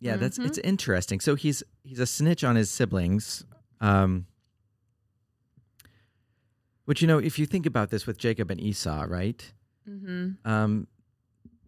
yeah, 0.00 0.16
that's 0.16 0.38
Mhm. 0.38 0.46
it's 0.46 0.58
interesting. 0.58 1.20
So 1.20 1.34
he's 1.34 1.62
he's 1.84 1.98
a 2.00 2.06
snitch 2.06 2.42
on 2.44 2.56
his 2.56 2.70
siblings. 2.70 3.44
Um, 3.80 4.26
which 6.84 7.00
you 7.02 7.08
know, 7.08 7.18
if 7.18 7.38
you 7.38 7.46
think 7.46 7.66
about 7.66 7.90
this 7.90 8.06
with 8.06 8.18
Jacob 8.18 8.50
and 8.50 8.60
Esau, 8.60 9.04
right? 9.08 9.52
Mm-hmm. 9.88 10.30
Um, 10.50 10.86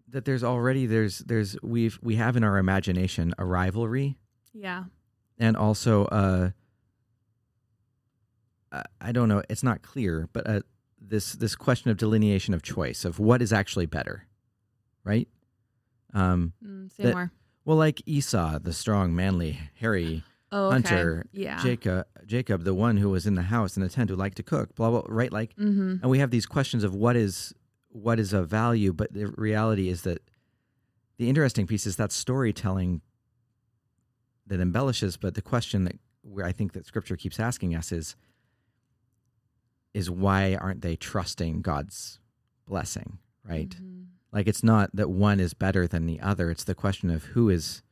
that 0.09 0.25
there's 0.25 0.43
already 0.45 0.87
there's 0.87 1.19
there's 1.21 1.57
we've 1.63 1.99
we 2.03 2.17
have 2.17 2.37
in 2.37 2.45
our 2.45 2.59
imagination 2.59 3.33
a 3.39 3.45
rivalry 3.45 4.19
Yeah. 4.53 4.85
and 5.39 5.57
also 5.57 6.05
uh, 6.07 6.51
I- 8.73 8.85
I 9.01 9.13
don't 9.13 9.29
know, 9.29 9.43
it's 9.49 9.63
not 9.63 9.83
clear, 9.83 10.29
but 10.33 10.47
uh, 10.47 10.61
this 11.01 11.33
this 11.35 11.55
question 11.55 11.91
of 11.91 11.97
delineation 11.99 12.53
of 12.55 12.63
choice 12.63 13.05
of 13.05 13.19
what 13.19 13.41
is 13.43 13.53
actually 13.53 13.87
better, 13.87 14.27
right? 15.05 15.29
Um, 16.15 16.53
Mm, 16.65 16.91
say 16.93 17.05
That- 17.05 17.15
more. 17.15 17.33
Well, 17.65 17.77
like 17.77 18.03
Esau, 18.07 18.59
the 18.59 18.73
strong, 18.73 19.15
manly, 19.15 19.59
hairy 19.75 20.25
Oh, 20.55 20.67
okay. 20.67 20.73
hunter, 20.89 21.27
Yeah. 21.33 21.63
Jacob, 21.63 22.07
Jacob, 22.27 22.65
the 22.65 22.75
one 22.75 22.99
who 22.99 23.09
was 23.09 23.27
in 23.27 23.37
the 23.37 23.43
house 23.43 23.77
in 23.77 23.83
the 23.83 23.89
tent 23.89 24.11
who 24.11 24.17
liked 24.17 24.37
to 24.37 24.43
cook, 24.43 24.75
blah 24.75 24.91
blah, 24.91 25.03
right? 25.09 25.33
Like, 25.33 25.57
Mm-hmm. 25.57 25.97
and 26.03 26.11
we 26.11 26.19
have 26.19 26.31
these 26.31 26.45
questions 26.47 26.85
of 26.85 26.95
what 26.95 27.17
is 27.17 27.55
what 27.89 28.19
is 28.19 28.33
of 28.33 28.49
value, 28.49 28.93
but 28.93 29.13
the 29.13 29.27
reality 29.37 29.89
is 29.89 30.03
that 30.03 30.19
the 31.19 31.29
interesting 31.29 31.67
piece 31.67 31.87
is 31.87 31.97
that 31.97 32.11
storytelling 32.13 33.01
that 34.47 34.61
embellishes, 34.61 35.17
but 35.17 35.35
the 35.35 35.43
question 35.43 35.85
that 35.85 35.99
I 36.45 36.53
think 36.53 36.73
that 36.73 36.85
Scripture 36.87 37.17
keeps 37.17 37.39
asking 37.41 37.75
us 37.75 37.93
is 37.93 38.17
is 39.95 40.11
why 40.11 40.55
aren't 40.55 40.81
they 40.81 40.97
trusting 40.97 41.61
God's 41.63 42.19
blessing, 42.67 43.19
right? 43.45 43.69
Mhm. 43.71 44.07
Like 44.33 44.47
it's 44.47 44.63
not 44.63 44.91
that 44.95 45.11
one 45.11 45.41
is 45.41 45.55
better 45.55 45.87
than 45.87 46.07
the 46.07 46.21
other; 46.21 46.51
it's 46.51 46.65
the 46.65 46.75
question 46.75 47.11
of 47.11 47.25
who 47.27 47.49
is 47.51 47.83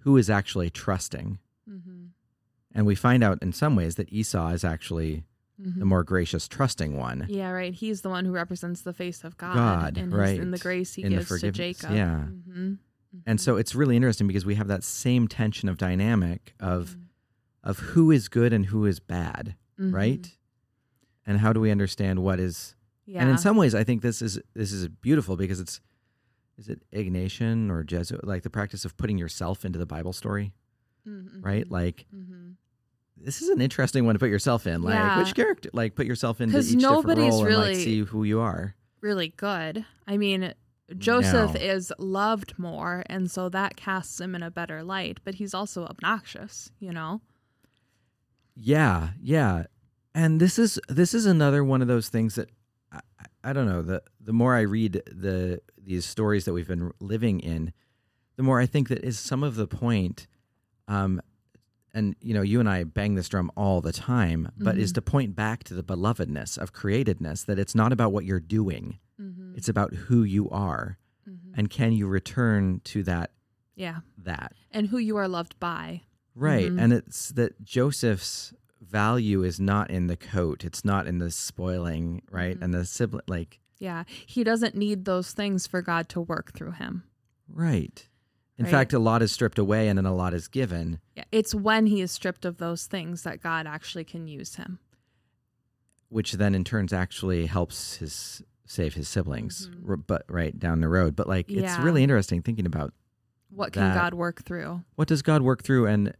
who 0.00 0.16
is 0.16 0.28
actually 0.30 0.70
trusting. 0.70 1.38
Mhm. 1.68 2.08
And 2.72 2.86
we 2.86 2.94
find 2.94 3.24
out 3.24 3.42
in 3.42 3.52
some 3.52 3.74
ways 3.76 3.94
that 3.96 4.12
Esau 4.12 4.50
is 4.50 4.64
actually 4.64 5.24
Mhm. 5.60 5.78
the 5.80 5.84
more 5.84 6.04
gracious, 6.04 6.46
trusting 6.46 6.96
one. 6.96 7.26
Yeah, 7.28 7.50
right. 7.50 7.74
He's 7.74 8.02
the 8.02 8.08
one 8.10 8.24
who 8.24 8.30
represents 8.32 8.82
the 8.82 8.92
face 8.92 9.24
of 9.24 9.36
God, 9.36 9.54
God, 9.54 9.98
and 9.98 10.12
right. 10.12 10.38
in 10.38 10.50
the 10.52 10.58
grace 10.58 10.94
he 10.94 11.02
In 11.02 11.10
gives 11.10 11.28
to 11.40 11.50
Jacob. 11.50 11.90
yeah. 11.90 12.26
hmm 12.26 12.74
And 13.26 13.40
so 13.40 13.56
it's 13.56 13.74
really 13.74 13.96
interesting 13.96 14.26
because 14.28 14.44
we 14.46 14.54
have 14.56 14.68
that 14.68 14.84
same 14.84 15.26
tension 15.26 15.68
of 15.68 15.78
dynamic 15.78 16.54
of 16.60 16.90
Mm-hmm. 16.90 17.02
of 17.64 17.78
who 17.80 18.10
is 18.12 18.28
good 18.28 18.52
and 18.52 18.66
who 18.66 18.84
is 18.86 19.00
bad, 19.00 19.56
Mhm. 19.80 19.92
right? 19.92 20.36
And 21.26 21.38
how 21.38 21.52
do 21.52 21.60
we 21.60 21.70
understand 21.72 22.22
what 22.22 22.38
is 22.38 22.76
Yeah. 23.10 23.22
And 23.22 23.30
in 23.30 23.38
some 23.38 23.56
ways 23.56 23.74
I 23.74 23.84
think 23.84 24.02
this 24.02 24.20
is 24.20 24.38
this 24.54 24.70
is 24.70 24.86
beautiful 24.88 25.36
because 25.36 25.60
it's 25.60 25.80
is 26.58 26.68
it 26.68 26.82
Ignatian 26.92 27.70
or 27.70 27.82
Jesuit 27.82 28.26
like 28.26 28.42
the 28.42 28.50
practice 28.50 28.84
of 28.84 28.96
putting 28.98 29.16
yourself 29.16 29.64
into 29.64 29.78
the 29.78 29.86
Bible 29.86 30.12
story, 30.12 30.52
Mhm. 31.08 31.42
right? 31.42 31.70
Like 31.70 32.06
Mhm. 32.14 32.56
this 33.16 33.40
is 33.40 33.48
an 33.48 33.60
interesting 33.62 34.04
one 34.04 34.14
to 34.14 34.18
put 34.18 34.28
yourself 34.28 34.66
in. 34.66 34.82
Like 34.82 34.94
Yeah. 34.94 35.18
which 35.18 35.34
character 35.34 35.70
like 35.72 35.94
put 35.94 36.04
yourself 36.06 36.40
into 36.42 36.58
each 36.58 36.78
different 36.78 37.18
role 37.18 37.46
and 37.46 37.56
like 37.56 37.76
see 37.76 38.00
who 38.00 38.24
you 38.24 38.40
are. 38.40 38.74
really 39.00 39.28
good. 39.36 39.86
I 40.08 40.16
mean, 40.16 40.52
Joseph 40.98 41.54
No. 41.54 41.60
is 41.60 41.92
loved 42.00 42.58
more, 42.58 43.04
and 43.06 43.30
so 43.30 43.48
that 43.50 43.76
casts 43.76 44.20
him 44.20 44.34
in 44.34 44.42
a 44.42 44.50
better 44.50 44.82
light. 44.82 45.20
But 45.24 45.36
he's 45.36 45.54
also 45.54 45.84
obnoxious, 45.86 46.72
you 46.80 46.92
know. 46.92 47.20
Yeah, 48.56 49.10
yeah. 49.22 49.64
And 50.14 50.40
this 50.40 50.58
is 50.58 50.80
this 50.88 51.14
is 51.14 51.26
another 51.26 51.62
one 51.62 51.80
of 51.82 51.88
those 51.88 52.08
things 52.08 52.34
that 52.34 52.50
I, 53.44 53.52
don't 53.52 53.66
know. 53.66 53.82
The 53.82 54.02
the 54.20 54.32
more 54.32 54.54
I 54.54 54.62
read 54.62 55.02
the 55.10 55.60
these 55.82 56.04
stories 56.04 56.44
that 56.44 56.52
we've 56.52 56.68
been 56.68 56.92
living 57.00 57.40
in, 57.40 57.72
the 58.36 58.42
more 58.42 58.60
I 58.60 58.66
think 58.66 58.88
that 58.88 59.04
is 59.04 59.18
some 59.18 59.42
of 59.42 59.54
the 59.56 59.66
point. 59.66 60.26
Um, 60.86 61.20
and 61.94 62.14
you 62.20 62.34
know, 62.34 62.42
you 62.42 62.60
and 62.60 62.68
I 62.68 62.84
bang 62.84 63.14
this 63.14 63.28
drum 63.28 63.50
all 63.56 63.80
the 63.80 63.92
time, 63.92 64.52
but 64.58 64.76
is 64.78 64.90
Mhm. 64.92 64.94
to 64.96 65.02
point 65.02 65.34
back 65.34 65.64
to 65.64 65.74
the 65.74 65.82
belovedness 65.82 66.58
of 66.58 66.72
createdness. 66.72 67.46
That 67.46 67.58
it's 67.58 67.74
not 67.74 67.92
about 67.92 68.12
what 68.12 68.24
you're 68.24 68.40
doing; 68.40 68.98
Mm-hmm. 69.20 69.54
it's 69.56 69.68
about 69.68 69.94
who 69.94 70.22
you 70.22 70.48
are, 70.50 70.98
and 71.54 71.70
can 71.70 71.92
you 71.92 72.06
return 72.06 72.80
to 72.84 73.02
that 73.04 73.32
Yeah, 73.74 74.00
that 74.18 74.52
and 74.70 74.88
who 74.88 74.98
you 74.98 75.16
are 75.16 75.28
loved 75.28 75.58
by. 75.60 76.02
Right. 76.34 76.70
Mhm. 76.70 76.80
And 76.80 76.92
it's 76.92 77.30
that 77.30 77.62
Joseph's 77.64 78.52
value 78.80 79.42
is 79.42 79.58
not 79.60 79.90
in 79.90 80.06
the 80.06 80.16
coat. 80.16 80.64
It's 80.64 80.84
not 80.84 81.06
in 81.06 81.18
the 81.18 81.30
spoiling, 81.30 82.22
right? 82.30 82.58
Mhm. 82.58 82.62
And 82.62 82.74
the 82.74 82.84
sibling 82.84 83.24
like 83.26 83.60
Yeah, 83.78 84.04
he 84.26 84.42
doesn't 84.44 84.74
need 84.74 85.04
those 85.04 85.32
things 85.32 85.66
for 85.66 85.82
God 85.82 86.08
to 86.10 86.20
work 86.20 86.52
through 86.52 86.72
him. 86.72 87.04
right. 87.48 88.08
In 88.58 88.64
Right. 88.64 88.70
fact, 88.72 88.92
a 88.92 88.98
lot 88.98 89.22
is 89.22 89.30
stripped 89.30 89.56
away 89.58 89.88
and 89.88 89.96
then 89.96 90.04
a 90.04 90.12
lot 90.12 90.34
is 90.34 90.48
given. 90.48 90.98
Yeah, 91.14 91.22
it's 91.30 91.54
when 91.54 91.86
he 91.86 92.00
is 92.00 92.10
stripped 92.10 92.44
of 92.44 92.56
those 92.58 92.86
things 92.86 93.22
that 93.22 93.40
God 93.40 93.68
actually 93.68 94.02
can 94.04 94.26
use 94.26 94.56
him. 94.56 94.80
which 96.10 96.32
then 96.32 96.54
in 96.54 96.64
turns 96.64 96.90
actually 96.92 97.44
helps 97.46 97.96
his 97.96 98.42
save 98.64 98.94
his 98.94 99.06
siblings 99.08 99.68
Mhm. 99.68 100.04
but 100.06 100.24
right 100.28 100.58
down 100.58 100.80
the 100.80 100.88
road. 100.88 101.14
But 101.14 101.28
like 101.28 101.50
it's 101.50 101.78
really 101.78 102.02
interesting 102.02 102.42
thinking 102.42 102.66
about 102.66 102.92
What 103.50 103.72
can 103.72 103.82
That- 103.82 103.94
God 103.94 104.14
work 104.14 104.42
through? 104.42 104.84
what 104.96 105.06
does 105.08 105.22
God 105.22 105.42
work 105.42 105.62
through 105.62 105.86
and 105.86 106.14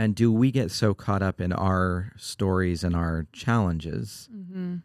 And 0.00 0.14
do 0.14 0.32
we 0.32 0.50
get 0.50 0.70
so 0.70 0.94
caught 0.94 1.20
up 1.22 1.42
in 1.42 1.52
our 1.52 2.12
stories 2.16 2.82
and 2.84 2.96
our 2.96 3.26
challenges? 3.32 4.30
Mm-hmm. 4.34 4.76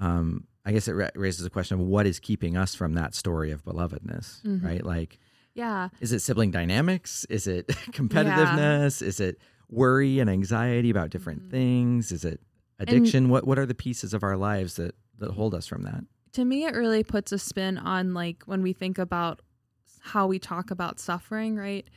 Um, 0.00 0.46
I 0.64 0.70
guess 0.70 0.86
it 0.86 0.92
ra- 0.92 1.08
raises 1.16 1.42
the 1.42 1.50
question 1.50 1.80
of 1.80 1.84
what 1.86 2.06
is 2.06 2.20
keeping 2.20 2.56
us 2.56 2.76
from 2.76 2.92
that 2.92 3.12
story 3.16 3.50
of 3.50 3.64
belovedness, 3.64 4.40
Mhm. 4.42 4.62
right? 4.64 4.84
Like, 4.86 5.18
Yeah. 5.54 5.88
is 6.00 6.12
it 6.12 6.20
sibling 6.20 6.52
dynamics? 6.52 7.26
Is 7.28 7.48
it 7.48 7.66
competitiveness? 7.98 9.02
Is 9.02 9.18
it 9.18 9.38
worry 9.68 10.20
and 10.20 10.30
anxiety 10.30 10.88
about 10.90 11.10
different 11.10 11.48
Mhm. 11.48 11.50
things? 11.50 12.12
Is 12.12 12.24
it 12.24 12.40
addiction? 12.78 13.28
what 13.28 13.44
What 13.48 13.58
are 13.58 13.66
the 13.66 13.74
pieces 13.74 14.14
of 14.14 14.22
our 14.22 14.36
lives 14.36 14.76
that 14.76 14.94
that 15.18 15.32
hold 15.32 15.52
us 15.54 15.66
from 15.66 15.82
that? 15.82 16.04
to 16.32 16.44
me 16.44 16.64
it 16.64 16.74
really 16.76 17.02
puts 17.02 17.32
a 17.32 17.38
spin 17.40 17.76
on 17.76 18.14
like 18.14 18.44
when 18.46 18.62
we 18.62 18.72
think 18.72 18.98
about 18.98 19.42
how 19.98 20.28
we 20.28 20.38
talk 20.38 20.70
about 20.70 21.00
suffering 21.00 21.56
right 21.56 21.88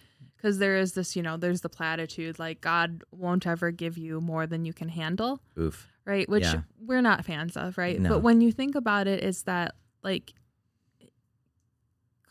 because 0.43 0.57
there 0.59 0.75
is 0.75 0.91
this 0.91 1.15
you 1.15 1.23
know 1.23 1.37
there's 1.37 1.61
the 1.61 1.69
platitude 1.69 2.37
like 2.37 2.59
god 2.61 3.01
won't 3.11 3.47
ever 3.47 3.71
give 3.71 3.97
you 3.97 4.19
more 4.19 4.45
than 4.45 4.65
you 4.65 4.73
can 4.73 4.89
handle 4.89 5.39
Oof. 5.57 5.87
right 6.05 6.27
which 6.27 6.43
Yeah. 6.43 6.61
we're 6.85 7.01
not 7.01 7.23
fans 7.25 7.55
of 7.55 7.77
right 7.77 7.99
No. 7.99 8.09
but 8.09 8.19
when 8.19 8.41
you 8.41 8.51
think 8.51 8.75
about 8.75 9.07
it 9.07 9.23
is 9.23 9.43
that 9.43 9.75
like 10.03 10.33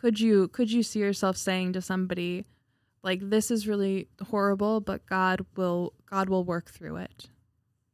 could 0.00 0.21
you 0.21 0.49
could 0.49 0.71
you 0.71 0.83
see 0.83 0.99
yourself 1.00 1.37
saying 1.37 1.73
to 1.73 1.81
somebody 1.81 2.45
like 3.02 3.21
this 3.31 3.50
is 3.50 3.66
really 3.66 4.09
horrible 4.28 4.81
but 4.81 5.07
god 5.07 5.45
will 5.57 5.92
god 6.07 6.28
will 6.28 6.45
work 6.45 6.71
through 6.71 6.97
it 6.97 7.28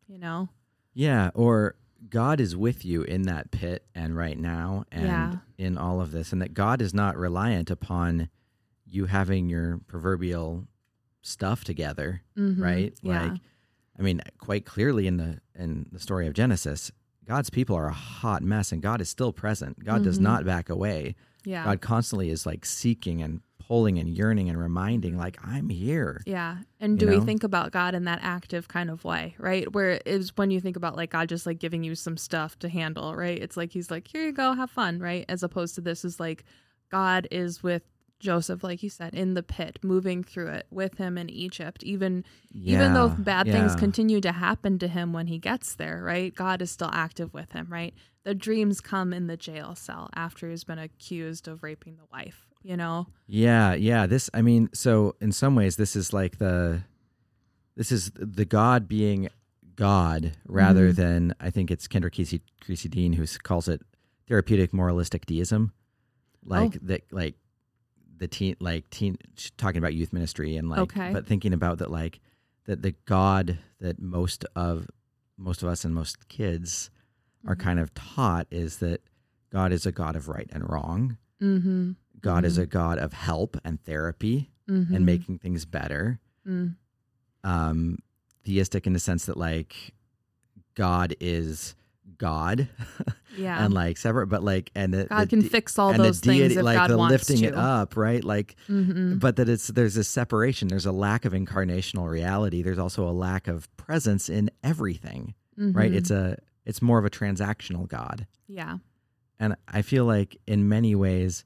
you 0.09 0.19
know 0.19 0.49
Yeah, 0.95 1.31
or 1.35 1.77
God 2.11 2.41
is 2.41 2.55
with 2.57 2.85
you 2.85 3.03
in 3.03 3.23
that 3.23 3.51
pit 3.51 3.85
and 3.95 4.17
right 4.17 4.39
now 4.39 4.85
and 4.91 5.05
Yeah. 5.07 5.35
in 5.59 5.77
all 5.77 6.01
of 6.01 6.13
this, 6.13 6.33
and 6.33 6.41
that 6.41 6.55
God 6.55 6.81
is 6.81 6.95
not 6.95 7.17
reliant 7.17 7.71
upon 7.71 8.29
you 8.91 9.07
having 9.07 9.49
your 9.49 9.79
proverbial 9.87 10.67
stuff 11.23 11.65
together, 11.65 12.23
Mhm. 12.37 12.61
right? 12.61 12.95
yeah 13.03 13.29
Like, 13.33 13.41
I 13.99 14.03
mean, 14.03 14.21
quite 14.39 14.65
clearly 14.65 15.07
in 15.07 15.17
the 15.17 15.41
in 15.55 15.87
the 15.93 15.99
story 15.99 16.27
of 16.27 16.35
Genesis, 16.35 16.91
God's 17.25 17.51
people 17.51 17.77
are 17.77 17.89
a 17.89 17.93
hot 17.93 18.43
mess, 18.43 18.73
and 18.73 18.81
God 18.81 19.01
is 19.01 19.09
still 19.09 19.33
present. 19.33 19.85
God 19.85 20.05
does 20.05 20.19
Mhm. 20.19 20.23
not 20.23 20.45
back 20.45 20.69
away. 20.71 21.15
yeah 21.45 21.65
God 21.65 21.81
constantly 21.81 22.31
is 22.31 22.45
like 22.47 22.67
seeking 22.67 23.23
and 23.23 23.41
pulling 23.59 23.99
and 23.99 24.09
yearning 24.09 24.49
and 24.49 24.59
reminding, 24.59 25.17
like, 25.17 25.37
I'm 25.47 25.69
here. 25.69 26.21
Yeah. 26.27 26.59
And 26.81 26.93
You 26.95 27.07
do 27.07 27.09
we 27.13 27.19
know? 27.19 27.25
think 27.25 27.45
about 27.45 27.71
God 27.71 27.95
in 27.95 28.05
that 28.05 28.19
active 28.23 28.67
kind 28.67 28.91
of 28.91 29.05
way, 29.05 29.35
right? 29.39 29.71
Where 29.73 30.01
is 30.07 30.37
when 30.37 30.51
you 30.51 30.61
think 30.61 30.77
about 30.77 30.97
like 30.97 31.11
God 31.11 31.29
just 31.29 31.45
like 31.47 31.59
giving 31.59 31.85
you 31.85 31.95
some 31.95 32.17
stuff 32.17 32.59
to 32.61 32.69
handle, 32.69 33.15
right? 33.15 33.39
It's 33.41 33.57
like 33.57 33.73
he's 33.73 33.91
like, 33.91 34.09
here 34.09 34.25
you 34.25 34.33
go, 34.33 34.53
have 34.55 34.71
fun, 34.71 34.99
right? 35.01 35.25
As 35.29 35.43
opposed 35.43 35.75
to 35.77 35.81
this 35.81 36.05
is 36.05 36.19
like 36.19 36.45
God 36.91 37.29
is 37.31 37.63
with 37.63 37.83
Joseph, 38.21 38.65
like 38.65 38.83
you 38.83 38.91
said, 38.91 39.15
in 39.15 39.35
the 39.35 39.43
pit, 39.43 39.79
moving 39.83 40.25
through 40.25 40.49
it 40.49 40.67
with 40.71 40.99
him 40.99 41.17
in 41.17 41.31
Egypt. 41.31 41.83
Even 41.85 42.25
even 42.53 42.93
though 42.95 43.09
Yeah, 43.09 43.15
bad 43.19 43.47
things 43.47 43.75
continue 43.77 44.21
to 44.21 44.33
happen 44.33 44.79
to 44.81 44.89
him 44.89 45.13
when 45.13 45.29
he 45.29 45.39
gets 45.39 45.75
there, 45.75 46.03
right? 46.03 46.35
God 46.35 46.61
is 46.63 46.71
still 46.71 46.91
active 46.93 47.33
with 47.33 47.53
him, 47.53 47.69
right? 47.71 47.95
The 48.25 48.35
dreams 48.35 48.81
come 48.81 49.13
in 49.13 49.27
the 49.29 49.37
jail 49.37 49.75
cell 49.75 50.11
after 50.15 50.51
he's 50.51 50.65
been 50.65 50.79
accused 50.79 51.47
of 51.49 51.63
raping 51.63 51.97
the 51.97 52.05
wife, 52.13 52.47
you 52.63 52.77
know? 52.77 53.07
Yeah, 53.27 53.75
yeah. 53.75 54.07
This, 54.07 54.29
I 54.35 54.43
mean, 54.43 54.69
so 54.75 55.15
in 55.21 55.31
some 55.33 55.55
ways, 55.55 55.77
this 55.77 55.95
is 55.95 56.13
like 56.13 56.39
the, 56.39 56.83
this 57.77 57.93
is 57.93 58.11
the 58.17 58.45
God 58.45 58.89
being 58.89 59.29
God 59.77 60.33
rather 60.47 60.91
Mhm. 60.93 60.97
than 60.97 61.35
I 61.39 61.51
think 61.51 61.71
it's 61.71 61.87
Kendra 61.87 62.13
Creasy 62.61 62.89
Dean 62.89 63.13
who 63.13 63.25
calls 63.45 63.69
it 63.69 63.81
therapeutic 64.27 64.75
moralistic 64.75 65.25
deism, 65.25 65.73
like 66.45 66.75
Oh. 66.75 66.79
that, 66.83 67.13
like 67.13 67.37
the 68.19 68.29
teen, 68.29 68.57
like 68.61 68.89
teen, 68.91 69.17
talking 69.57 69.79
about 69.79 69.95
youth 69.95 70.13
ministry 70.13 70.57
and 70.57 70.69
like, 70.69 70.81
Okay. 70.81 71.13
but 71.13 71.27
thinking 71.27 71.53
about 71.53 71.79
that, 71.79 71.91
like 71.91 72.21
that 72.67 72.83
the 72.83 72.95
God 73.07 73.59
that 73.81 74.01
most 74.01 74.45
of 74.57 74.89
most 75.37 75.63
of 75.63 75.69
us 75.69 75.85
and 75.85 75.95
most 75.95 76.29
kids 76.29 76.91
are 77.47 77.55
Mhm. 77.55 77.61
kind 77.61 77.79
of 77.81 77.95
taught 77.95 78.47
is 78.51 78.79
that 78.79 79.01
God 79.51 79.73
is 79.73 79.87
a 79.87 79.93
God 79.93 80.17
of 80.17 80.27
right 80.29 80.49
and 80.53 80.69
wrong. 80.69 81.17
Mm-hmm. 81.41 81.93
God 82.21 82.45
is 82.45 82.59
Mhm. 82.59 82.63
a 82.63 82.67
God 82.67 82.99
of 82.99 83.13
help 83.13 83.57
and 83.65 83.81
therapy 83.85 84.51
mm-hmm. 84.69 84.93
and 84.95 85.07
making 85.07 85.39
things 85.39 85.65
better. 85.65 86.19
Mm. 86.47 86.75
Um, 87.45 87.99
theistic 88.45 88.87
in 88.87 88.93
the 88.95 88.99
sense 88.99 89.27
that 89.27 89.37
like 89.37 89.95
God 90.75 91.15
is 91.21 91.77
God 92.17 92.69
Yeah. 93.37 93.65
and 93.65 93.73
like 93.75 93.97
separate, 93.99 94.27
but 94.29 94.43
like 94.43 94.71
and 94.75 94.93
the, 94.95 95.05
God 95.05 95.25
the 95.25 95.27
can 95.29 95.43
fix 95.43 95.79
all 95.79 95.93
those 95.93 96.21
the 96.21 96.31
deity, 96.33 96.49
things 96.49 96.57
if 96.59 96.65
like 96.65 96.77
God 96.77 96.91
the 96.91 96.99
wants 96.99 97.13
lifting 97.13 97.43
to. 97.43 97.47
it 97.49 97.55
up, 97.55 97.97
right? 97.97 98.25
Like, 98.25 98.57
Mhm. 98.69 99.21
but 99.21 99.37
that 99.37 99.49
it's 99.49 99.69
there's 99.69 99.97
a 99.97 100.05
separation. 100.05 100.69
There's 100.69 100.87
a 100.87 100.93
lack 100.93 101.25
of 101.25 101.33
incarnational 101.33 102.09
reality. 102.11 102.63
There's 102.63 102.79
also 102.79 103.09
a 103.09 103.13
lack 103.13 103.47
of 103.47 103.69
presence 103.77 104.29
in 104.29 104.51
everything, 104.65 105.35
right? 105.57 105.93
Mhm. 105.93 105.97
It's 105.97 106.11
a 106.11 106.39
it's 106.65 106.83
more 106.83 106.99
of 106.99 107.05
a 107.05 107.11
transactional 107.11 107.87
God. 107.89 108.27
yeah. 108.47 108.79
And 109.41 109.55
I 109.69 109.83
feel 109.83 110.05
like 110.05 110.37
in 110.49 110.69
many 110.69 110.95
ways, 110.97 111.45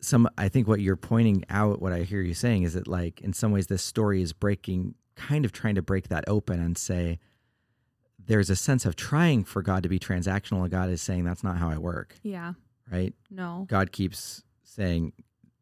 some 0.00 0.28
I 0.38 0.48
think 0.48 0.68
what 0.68 0.80
you're 0.80 0.96
pointing 0.96 1.44
out, 1.50 1.80
what 1.82 1.92
I 1.92 2.02
hear 2.02 2.22
you 2.22 2.34
saying 2.34 2.62
is 2.62 2.74
that 2.74 2.86
like 2.88 3.20
in 3.20 3.32
some 3.32 3.52
ways 3.52 3.66
this 3.66 3.82
story 3.82 4.22
is 4.22 4.32
breaking 4.32 4.94
kind 5.16 5.44
of 5.44 5.52
trying 5.52 5.74
to 5.74 5.82
break 5.82 6.08
that 6.08 6.24
open 6.28 6.60
and 6.60 6.76
say 6.78 7.18
there's 8.26 8.50
a 8.50 8.56
sense 8.56 8.84
of 8.84 8.96
trying 8.96 9.44
for 9.44 9.62
God 9.62 9.82
to 9.84 9.88
be 9.88 9.98
transactional 9.98 10.62
and 10.62 10.70
God 10.70 10.90
is 10.90 11.00
saying 11.02 11.24
that's 11.24 11.44
not 11.44 11.56
how 11.58 11.68
I 11.70 11.78
work, 11.78 12.16
Yeah. 12.22 12.54
right? 12.90 13.14
No. 13.30 13.66
God 13.68 13.92
keeps 13.92 14.42
saying 14.64 15.12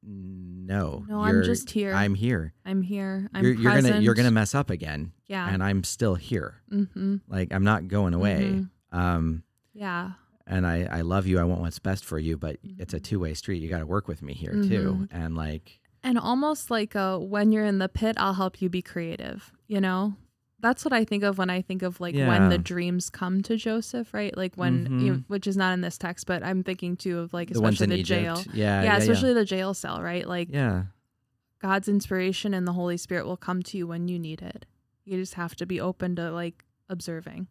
no. 0.06 1.04
No, 1.08 1.20
I'm 1.20 1.42
just 1.44 1.70
here. 1.70 1.92
I'm 1.94 2.14
here. 2.14 2.52
I'm 2.64 2.82
here. 2.82 3.28
I'm 3.32 3.42
you're, 3.44 3.54
you're 3.54 3.80
gonna 3.80 4.00
you're 4.00 4.14
gonna 4.14 4.30
mess 4.30 4.54
up 4.54 4.70
again, 4.70 5.12
Yeah. 5.26 5.48
and 5.48 5.62
I'm 5.62 5.82
still 5.84 6.14
here. 6.14 6.56
mm-hmm. 6.70 7.16
Like 7.28 7.52
I'm 7.52 7.64
not 7.64 7.88
going 7.88 8.14
away. 8.14 8.42
Mhm. 8.64 8.70
Um, 8.92 9.42
Yeah. 9.72 10.12
and 10.46 10.66
I, 10.66 10.84
I 10.90 11.00
love 11.00 11.26
you. 11.26 11.38
I 11.38 11.44
want 11.44 11.60
what's 11.62 11.78
best 11.78 12.04
for 12.04 12.18
you, 12.18 12.36
but 12.36 12.58
it's 12.62 12.92
a 12.94 13.00
Mhm. 13.00 13.04
two 13.04 13.20
way 13.20 13.34
street. 13.34 13.62
You 13.62 13.68
got 13.68 13.78
to 13.80 13.86
work 13.86 14.06
with 14.08 14.20
me 14.22 14.34
here 14.34 14.52
too. 14.52 14.98
Mhm. 15.00 15.08
And 15.10 15.34
like, 15.36 15.80
And 16.02 16.18
almost 16.18 16.70
like 16.70 16.94
a 16.94 17.18
when 17.18 17.50
you're 17.50 17.64
in 17.64 17.78
the 17.78 17.88
pit, 17.88 18.14
I'll 18.18 18.34
help 18.34 18.60
you 18.60 18.68
be 18.68 18.82
creative. 18.82 19.52
You 19.68 19.80
know, 19.80 20.14
that's 20.64 20.84
what 20.84 20.92
I 20.94 21.04
think 21.04 21.22
of 21.24 21.36
when 21.36 21.50
I 21.50 21.60
think 21.60 21.82
of 21.82 22.00
like 22.00 22.14
when 22.16 22.48
the 22.48 22.56
dreams 22.58 23.10
come 23.10 23.42
to 23.42 23.56
Joseph, 23.56 24.14
right? 24.14 24.34
Like 24.36 24.54
when, 24.56 24.98
you 25.00 25.12
Mhm. 25.12 25.24
which 25.28 25.46
is 25.46 25.56
not 25.56 25.74
in 25.74 25.82
this 25.82 25.98
text, 25.98 26.26
but 26.26 26.42
I'm 26.42 26.62
thinking 26.64 26.96
too 26.96 27.18
of 27.18 27.32
like 27.34 27.48
the 27.50 27.54
especially 27.56 27.86
the 27.88 27.94
Egypt. 27.98 28.06
jail. 28.08 28.42
Yeah, 28.54 28.82
Yeah, 28.82 28.82
yeah, 28.84 28.96
especially 28.96 29.34
the 29.34 29.44
jail 29.44 29.74
cell, 29.74 30.02
right? 30.02 30.26
Like 30.26 30.48
yeah. 30.50 30.84
God's 31.60 31.86
inspiration 31.88 32.54
and 32.54 32.66
the 32.66 32.72
Holy 32.72 32.96
Spirit 32.96 33.26
will 33.26 33.36
come 33.36 33.62
to 33.64 33.76
you 33.78 33.86
when 33.86 34.08
you 34.08 34.18
need 34.18 34.40
it. 34.42 34.64
You 35.04 35.18
just 35.18 35.34
have 35.34 35.54
to 35.56 35.66
be 35.66 35.80
open 35.80 36.16
to 36.16 36.30
like 36.32 36.64
observing, 36.88 37.48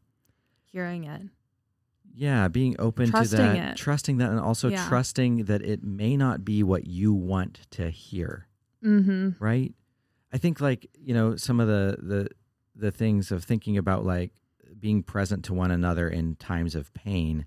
hearing 0.66 1.04
it. 1.04 1.22
Yeah, 2.16 2.48
being 2.48 2.76
open 2.80 3.10
Trusting 3.10 3.38
to 3.38 3.44
that, 3.44 3.72
it. 3.72 3.78
trusting 3.78 4.18
that, 4.18 4.30
and 4.30 4.40
also 4.40 4.70
Yeah. 4.70 4.88
trusting 4.88 5.46
that 5.46 5.62
it 5.64 5.84
may 5.84 6.16
not 6.18 6.44
be 6.46 6.62
what 6.64 6.86
you 6.88 7.12
want 7.14 7.62
to 7.72 7.90
hear. 7.90 8.48
Mm-hmm. 8.84 9.30
Right? 9.44 9.74
I 10.32 10.38
think 10.40 10.60
like 10.62 10.88
you 11.00 11.14
know 11.14 11.36
some 11.36 11.60
of 11.60 11.68
the 11.68 11.98
the 12.02 12.30
the 12.76 12.92
things 12.92 13.32
of 13.32 13.44
thinking 13.44 13.78
about 13.78 14.06
like 14.06 14.32
being 14.80 15.04
present 15.04 15.46
to 15.46 15.54
one 15.54 15.72
another 15.72 16.10
in 16.10 16.36
times 16.36 16.76
of 16.76 16.94
pain 16.94 17.46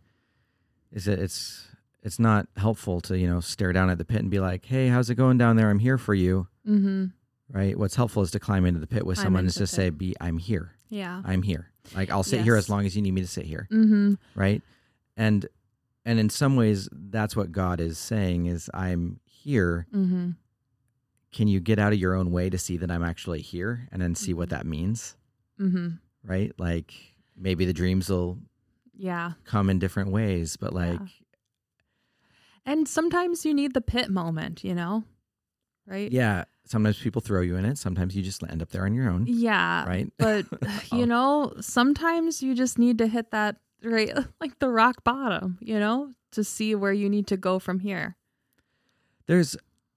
is 0.93 1.05
that 1.07 1.19
it's 1.19 1.69
it's 2.03 2.19
not 2.19 2.47
helpful 2.57 3.01
to 3.01 3.19
you 3.19 3.27
know 3.27 3.41
stare 3.41 3.73
down 3.73 3.91
at 3.91 3.99
the 3.99 4.05
pit 4.05 4.21
and 4.21 4.31
be 4.31 4.39
like, 4.39 4.65
hey, 4.65 4.89
how's 4.89 5.11
it 5.11 5.17
going 5.17 5.39
down 5.39 5.57
there? 5.57 5.69
I'm 5.71 5.81
here 5.81 5.99
for 5.99 6.15
you. 6.15 6.47
Mm-hmm. 6.67 7.07
right? 7.51 7.79
What's 7.79 7.97
helpful 7.97 8.23
is 8.23 8.31
to 8.33 8.41
climb 8.41 8.65
into 8.65 8.81
the 8.81 8.87
pit 8.87 9.05
with 9.07 9.17
Climb 9.17 9.27
someone 9.27 9.45
and 9.45 9.53
just 9.53 9.75
say, 9.75 9.91
"Be, 9.91 10.15
I'm 10.21 10.39
here. 10.39 10.73
Yeah. 10.89 11.23
I'm 11.25 11.43
here. 11.43 11.71
Like 11.95 12.11
I'll 12.11 12.23
sit 12.23 12.41
here 12.43 12.57
as 12.57 12.69
long 12.69 12.87
as 12.87 12.97
you 12.97 13.03
need 13.03 13.13
me 13.13 13.21
to 13.21 13.27
sit 13.27 13.45
here." 13.45 13.69
Mm-hmm. 13.71 14.15
Right? 14.35 14.63
And 15.17 15.47
and 16.05 16.19
in 16.19 16.31
some 16.31 16.57
ways, 16.57 16.89
that's 16.93 17.37
what 17.37 17.53
God 17.53 17.81
is 17.81 17.99
saying: 17.99 18.47
is 18.47 18.71
I'm 18.73 19.21
here. 19.25 19.87
Mm-hmm. 19.95 20.31
Can 21.37 21.49
you 21.49 21.61
get 21.61 21.79
out 21.79 21.93
of 21.93 21.99
your 21.99 22.15
own 22.15 22.33
way 22.33 22.49
to 22.49 22.57
see 22.57 22.79
that 22.79 22.91
I'm 22.91 23.05
actually 23.05 23.43
here, 23.43 23.87
and 23.93 24.01
then 24.01 24.15
see 24.15 24.33
what 24.33 24.49
Mhm. 24.49 24.51
that 24.53 24.67
means? 24.67 25.17
Mm-hmm. 25.61 25.89
Right? 26.25 26.53
Like 26.59 26.95
maybe 27.37 27.67
the 27.67 27.75
dreams 27.75 28.09
will 28.09 28.39
Yeah. 28.97 29.33
come 29.45 29.69
in 29.69 29.79
different 29.79 30.11
ways, 30.11 30.57
but 30.57 30.73
like, 30.73 30.99
Yeah. 30.99 31.07
And 32.65 32.89
sometimes 32.89 33.45
you 33.45 33.55
need 33.55 33.75
the 33.75 33.81
pit 33.81 34.11
moment, 34.11 34.65
you 34.65 34.75
know? 34.75 35.05
Right? 35.87 36.11
yeah, 36.11 36.45
sometimes 36.65 36.99
people 36.99 37.21
throw 37.23 37.43
you 37.43 37.55
in 37.57 37.65
it. 37.65 37.79
Sometimes 37.79 38.17
you 38.17 38.23
just 38.25 38.43
end 38.43 38.61
up 38.61 38.71
there 38.71 38.85
on 38.87 38.93
your 38.95 39.09
own. 39.09 39.25
Yeah. 39.29 39.87
Right? 39.87 40.11
But 40.19 40.47
Oh. 40.93 40.97
you 40.97 41.07
know, 41.07 41.53
sometimes 41.61 42.43
you 42.43 42.55
just 42.57 42.77
need 42.79 42.99
to 42.99 43.07
hit 43.07 43.31
that 43.31 43.57
right 43.85 44.11
like 44.41 44.59
the 44.59 44.71
rock 44.71 45.05
bottom, 45.05 45.59
you 45.61 45.79
know, 45.79 46.15
to 46.33 46.43
see 46.43 46.75
where 46.75 46.93
you 46.95 47.09
need 47.09 47.27
to 47.29 47.37
go 47.37 47.59
from 47.61 47.79
here. 47.81 48.17
There's 49.27 49.57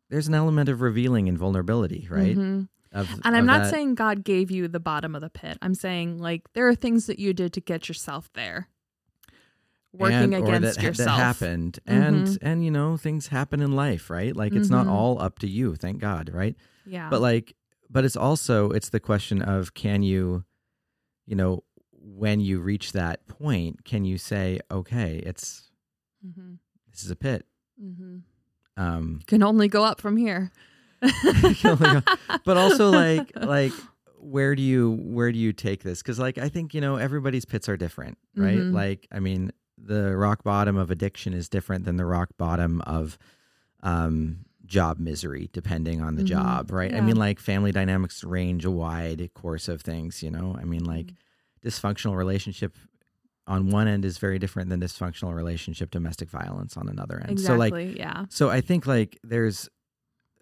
there's 0.09 0.27
an 0.27 0.33
element 0.33 0.69
of 0.69 0.81
revealing 0.81 1.27
and 1.29 1.37
vulnerability, 1.37 2.07
right? 2.09 2.35
Mhm. 2.37 2.67
Of, 2.91 3.07
And 3.23 3.35
I'm 3.35 3.45
not 3.45 3.63
that- 3.63 3.69
saying 3.71 3.93
God 3.95 4.23
gave 4.23 4.49
you 4.49 4.67
the 4.67 4.79
bottom 4.79 5.13
of 5.15 5.21
the 5.21 5.29
pit. 5.29 5.57
I'm 5.61 5.75
saying 5.75 6.17
like 6.17 6.51
there 6.53 6.67
are 6.67 6.73
things 6.75 7.05
that 7.05 7.19
you 7.19 7.33
did 7.33 7.53
to 7.53 7.61
get 7.61 7.87
yourself 7.87 8.31
there. 8.33 8.67
Working 9.91 10.35
and, 10.35 10.47
against 10.47 10.75
that, 10.77 10.83
yourself. 10.83 11.07
that 11.17 11.23
happened 11.23 11.79
and 11.87 12.27
Mhm. 12.27 12.37
and 12.43 12.63
you 12.63 12.69
know 12.69 12.95
things 12.95 13.27
happen 13.27 13.59
in 13.59 13.71
life 13.71 14.11
right 14.11 14.35
like 14.35 14.53
it's 14.53 14.69
not 14.69 14.85
Mhm. 14.85 14.91
all 14.91 15.19
up 15.19 15.39
to 15.39 15.47
you 15.49 15.73
thank 15.75 15.99
god 15.99 16.29
right 16.31 16.55
Yeah. 16.85 17.09
but 17.09 17.21
like 17.21 17.55
but 17.89 18.05
it's 18.05 18.15
also 18.15 18.69
it's 18.69 18.89
the 18.89 18.99
question 18.99 19.41
of 19.41 19.73
can 19.73 20.03
you 20.03 20.45
you 21.25 21.35
know 21.35 21.63
when 21.91 22.39
you 22.39 22.59
reach 22.59 22.91
that 22.91 23.25
point 23.27 23.83
can 23.83 24.05
you 24.05 24.19
say 24.19 24.59
okay 24.69 25.23
it's 25.25 25.71
Mm-hmm. 26.23 26.55
this 26.91 27.03
is 27.03 27.09
a 27.09 27.15
pit 27.15 27.47
Mm-hmm. 27.83 28.17
Um 28.79 29.19
Can 29.27 29.43
only 29.43 29.67
go 29.67 29.83
up 29.83 30.01
from 30.01 30.17
here. 30.17 30.51
But 32.45 32.57
also 32.57 32.89
like 32.91 33.31
like 33.35 33.73
where 34.17 34.55
do 34.55 34.61
you 34.61 34.97
where 35.01 35.31
do 35.31 35.37
you 35.39 35.53
take 35.53 35.83
this 35.83 36.01
because 36.01 36.19
like 36.19 36.37
i 36.37 36.49
think 36.49 36.73
you 36.73 36.81
know 36.81 36.97
everybody's 36.97 37.45
pits 37.45 37.69
are 37.69 37.77
different 37.77 38.17
right 38.35 38.59
Mhm. 38.63 38.73
like 38.73 39.07
i 39.13 39.19
mean 39.19 39.51
the 39.77 40.15
rock 40.17 40.43
bottom 40.43 40.75
of 40.75 40.91
addiction 40.91 41.33
is 41.33 41.47
different 41.47 41.85
than 41.85 41.95
the 41.95 42.05
rock 42.05 42.29
bottom 42.37 42.81
of 42.81 43.17
um 43.81 44.39
job 44.65 44.99
misery 44.99 45.49
depending 45.53 46.01
on 46.01 46.15
the 46.15 46.21
Mhm. 46.23 46.27
job 46.27 46.71
right 46.71 46.93
i 46.93 46.99
mean 46.99 47.15
like 47.15 47.39
family 47.39 47.71
dynamics 47.71 48.23
range 48.25 48.65
a 48.65 48.71
wide 48.71 49.29
course 49.35 49.69
of 49.69 49.81
things 49.81 50.21
you 50.21 50.29
know 50.31 50.55
i 50.59 50.65
mean 50.65 50.83
like 50.83 51.07
Mm-hmm. 51.07 51.67
dysfunctional 51.67 52.15
relationship 52.17 52.75
on 53.49 53.69
one 53.69 53.87
end 53.89 54.05
is 54.05 54.17
very 54.19 54.39
different 54.39 54.69
than 54.69 54.79
dysfunctional 54.79 55.33
relationship 55.35 55.91
domestic 55.91 56.29
violence 56.29 56.77
on 56.77 56.87
another 56.87 57.19
end 57.27 57.39
so 57.41 57.55
like 57.55 57.73
yeah. 57.97 58.25
so 58.29 58.49
I 58.49 58.61
think 58.61 58.85
like 58.87 59.17
there's 59.23 59.67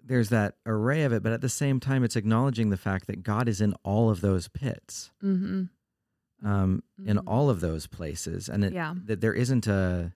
there's 0.04 0.28
that 0.30 0.54
array 0.64 1.02
of 1.02 1.12
it, 1.12 1.22
but 1.22 1.32
at 1.32 1.40
the 1.42 1.48
same 1.50 1.80
time, 1.80 2.02
it's 2.04 2.16
acknowledging 2.16 2.70
the 2.70 2.76
fact 2.78 3.08
that 3.08 3.22
God 3.22 3.46
is 3.48 3.60
in 3.60 3.74
all 3.82 4.08
of 4.08 4.20
those 4.22 4.48
pits, 4.48 5.10
Mm-hmm. 5.22 6.46
um, 6.48 6.82
in 7.04 7.18
Mhm. 7.18 7.24
all 7.26 7.50
of 7.50 7.60
those 7.60 7.86
places, 7.86 8.48
and 8.48 8.64
it, 8.64 8.72
Yeah. 8.72 8.94
that 9.04 9.20
there 9.20 9.34
isn't 9.34 9.66
a 9.66 10.14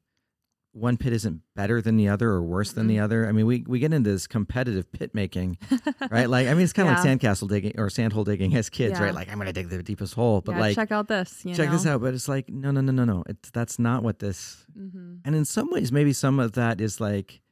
one 0.75 0.97
pit 0.97 1.13
isn't 1.13 1.43
better 1.55 1.83
than 1.83 1.97
the 1.99 2.09
other 2.09 2.31
or 2.31 2.43
worse 2.43 2.73
than 2.73 2.87
the 2.87 2.97
Mm-mm. 2.97 3.03
other. 3.05 3.29
I 3.29 3.33
mean, 3.33 3.45
we 3.45 3.63
we 3.67 3.79
get 3.79 3.93
into 3.93 4.11
this 4.11 4.27
competitive 4.27 4.91
pit 4.91 5.15
making, 5.15 5.59
right? 6.11 6.29
Like, 6.31 6.49
I 6.49 6.55
mean, 6.55 6.63
it's 6.65 6.73
kind 6.73 6.89
of 6.89 6.95
Yeah. 7.05 7.11
like 7.13 7.21
sandcastle 7.21 7.49
digging 7.49 7.75
or 7.79 7.89
sandhole 7.91 8.25
digging 8.25 8.55
as 8.57 8.71
kids, 8.71 8.99
Yeah. 8.99 9.05
right? 9.05 9.15
Like, 9.15 9.31
I'm 9.31 9.37
gonna 9.39 9.53
dig 9.53 9.69
the 9.69 9.83
deepest 9.83 10.15
hole, 10.15 10.41
but 10.41 10.53
yeah, 10.55 10.61
like, 10.61 10.75
check 10.75 10.91
out 10.91 11.09
this. 11.09 11.45
You 11.45 11.55
check 11.55 11.71
this 11.71 11.85
out. 11.87 12.01
But 12.01 12.15
it's 12.15 12.27
like, 12.29 12.49
no, 12.49 12.71
no, 12.71 12.81
no, 12.81 12.91
no, 12.93 13.05
no. 13.05 13.23
It's 13.29 13.51
that's 13.51 13.79
not 13.79 14.03
what 14.03 14.19
this 14.19 14.65
Mm-hmm. 14.79 15.17
and 15.27 15.35
in 15.37 15.45
some 15.45 15.71
ways, 15.71 15.93
maybe 15.93 16.13
some 16.15 16.41
of 16.41 16.53
that 16.53 16.81
is 16.81 17.01
like, 17.01 17.43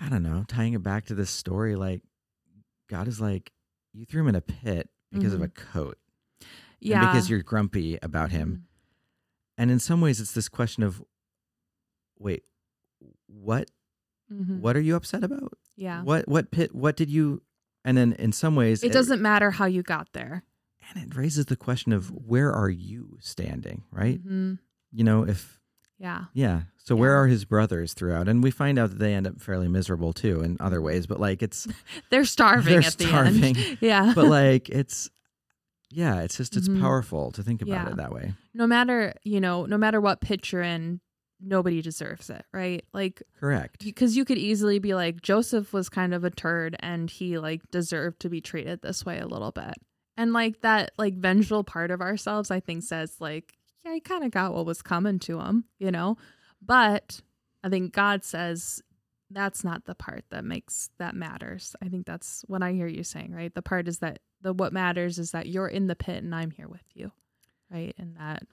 I 0.00 0.08
don't 0.08 0.22
know, 0.22 0.44
tying 0.48 0.74
it 0.74 0.82
back 0.82 1.06
to 1.06 1.14
this 1.14 1.30
story. 1.30 1.76
Like, 1.76 2.02
God 2.88 3.08
is 3.08 3.20
like, 3.20 3.52
you 3.92 4.04
threw 4.04 4.22
him 4.22 4.28
in 4.28 4.34
a 4.34 4.40
pit 4.40 4.88
because 5.12 5.32
of 5.32 5.42
a 5.42 5.48
coat, 5.48 5.98
Mm-hmm. 6.42 6.48
Yeah. 6.90 7.00
and 7.02 7.12
because 7.12 7.30
you're 7.30 7.42
grumpy 7.42 7.98
about 8.02 8.30
him. 8.32 8.66
And 9.56 9.70
in 9.70 9.78
some 9.78 10.00
ways, 10.02 10.20
it's 10.20 10.32
this 10.32 10.48
question 10.48 10.82
of, 10.82 11.02
wait, 12.18 12.44
what? 13.26 13.70
Mhm. 14.32 14.60
What 14.60 14.76
are 14.76 14.80
you 14.80 14.96
upset 14.96 15.22
about? 15.24 15.52
Yeah. 15.76 16.02
What? 16.02 16.28
What 16.28 16.50
pit? 16.50 16.74
What 16.74 16.96
did 16.96 17.10
you? 17.10 17.42
And 17.84 17.96
then 17.96 18.12
in 18.14 18.32
some 18.32 18.56
ways, 18.56 18.82
It 18.82 18.92
doesn't 18.92 19.22
matter 19.22 19.52
how 19.52 19.66
you 19.66 19.82
got 19.82 20.08
there. 20.12 20.42
And 20.94 21.04
it 21.04 21.16
raises 21.16 21.46
the 21.46 21.56
question 21.56 21.92
of 21.92 22.10
where 22.10 22.52
are 22.52 22.70
you 22.70 23.18
standing, 23.20 23.84
right? 23.90 24.20
hmm 24.20 24.54
You 24.92 25.04
know, 25.04 25.22
if 25.24 25.60
Yeah. 25.98 26.24
Yeah. 26.34 26.62
So 26.76 26.94
where 26.96 27.12
are 27.14 27.26
his 27.26 27.44
brothers 27.44 27.94
throughout? 27.94 28.28
And 28.28 28.42
we 28.42 28.50
find 28.50 28.78
out 28.78 28.90
that 28.90 28.98
they 28.98 29.14
end 29.14 29.26
up 29.26 29.40
fairly 29.40 29.66
miserable 29.68 30.12
too 30.12 30.40
in 30.42 30.56
other 30.60 30.80
ways. 30.82 31.06
But 31.06 31.20
like 31.20 31.42
it's 31.42 31.66
They're 32.10 32.24
starving 32.24 32.72
they're 32.72 32.82
at 32.86 32.92
starving. 32.92 33.54
the 33.54 33.66
end. 33.68 33.78
Yeah. 33.80 34.12
but 34.14 34.26
like 34.26 34.68
it's 34.68 35.08
yeah, 35.90 36.20
it's 36.22 36.36
just 36.36 36.56
it's 36.56 36.68
Mhm. 36.68 36.80
powerful 36.80 37.30
to 37.32 37.42
think 37.44 37.62
about 37.62 37.86
Yeah. 37.86 37.90
it 37.90 37.96
that 37.96 38.12
way. 38.12 38.34
no 38.54 38.66
matter, 38.66 39.14
you 39.22 39.40
know, 39.40 39.66
no 39.66 39.78
matter 39.78 40.00
what 40.00 40.20
pitch 40.20 40.52
you're 40.52 40.62
in, 40.62 41.00
nobody 41.40 41.82
deserves 41.82 42.30
it, 42.30 42.44
right? 42.52 42.84
Like 42.92 43.22
Correct. 43.38 43.84
because 43.84 44.16
you 44.16 44.24
could 44.24 44.38
easily 44.38 44.78
be 44.78 44.94
like 44.94 45.22
Joseph 45.22 45.72
was 45.72 45.88
kind 45.88 46.14
of 46.14 46.24
a 46.24 46.30
turd 46.30 46.76
and 46.80 47.10
he 47.10 47.38
like 47.38 47.70
deserved 47.70 48.20
to 48.20 48.28
be 48.28 48.40
treated 48.40 48.82
this 48.82 49.04
way 49.04 49.18
a 49.18 49.26
little 49.26 49.52
bit. 49.52 49.74
And 50.16 50.32
like 50.32 50.62
that 50.62 50.92
like 50.96 51.14
vengeful 51.14 51.64
part 51.64 51.90
of 51.90 52.00
ourselves 52.00 52.50
I 52.50 52.60
think 52.60 52.82
says 52.82 53.16
like 53.20 53.54
yeah, 53.84 53.94
he 53.94 54.00
kind 54.00 54.24
of 54.24 54.30
got 54.30 54.54
what 54.54 54.66
was 54.66 54.82
coming 54.82 55.18
to 55.20 55.40
him, 55.40 55.64
you 55.78 55.90
know? 55.90 56.16
But 56.60 57.20
I 57.62 57.68
think 57.68 57.92
God 57.92 58.24
says 58.24 58.82
that's 59.30 59.64
not 59.64 59.84
the 59.84 59.94
part 59.94 60.24
that 60.30 60.44
makes 60.44 60.90
that 60.98 61.14
matters. 61.14 61.76
I 61.82 61.88
think 61.88 62.06
that's 62.06 62.44
what 62.48 62.62
I 62.62 62.72
hear 62.72 62.86
you 62.86 63.04
saying, 63.04 63.32
right? 63.32 63.54
The 63.54 63.62
part 63.62 63.88
is 63.88 63.98
that 63.98 64.20
the 64.40 64.52
what 64.52 64.72
matters 64.72 65.18
is 65.18 65.32
that 65.32 65.46
you're 65.46 65.68
in 65.68 65.86
the 65.86 65.96
pit 65.96 66.22
and 66.22 66.34
I'm 66.34 66.50
here 66.50 66.68
with 66.68 66.84
you. 66.94 67.12
Right? 67.70 67.94
And 67.98 68.16
that 68.16 68.44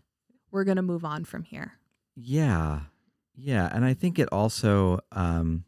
we're 0.52 0.64
going 0.64 0.78
to 0.78 0.82
move 0.82 1.06
on 1.06 1.24
from 1.24 1.44
here. 1.44 1.74
Yeah. 2.16 2.82
Yeah. 3.36 3.70
And 3.74 3.84
I 3.86 3.94
think 3.94 4.20
it 4.20 4.30
also 4.32 5.00
um 5.12 5.66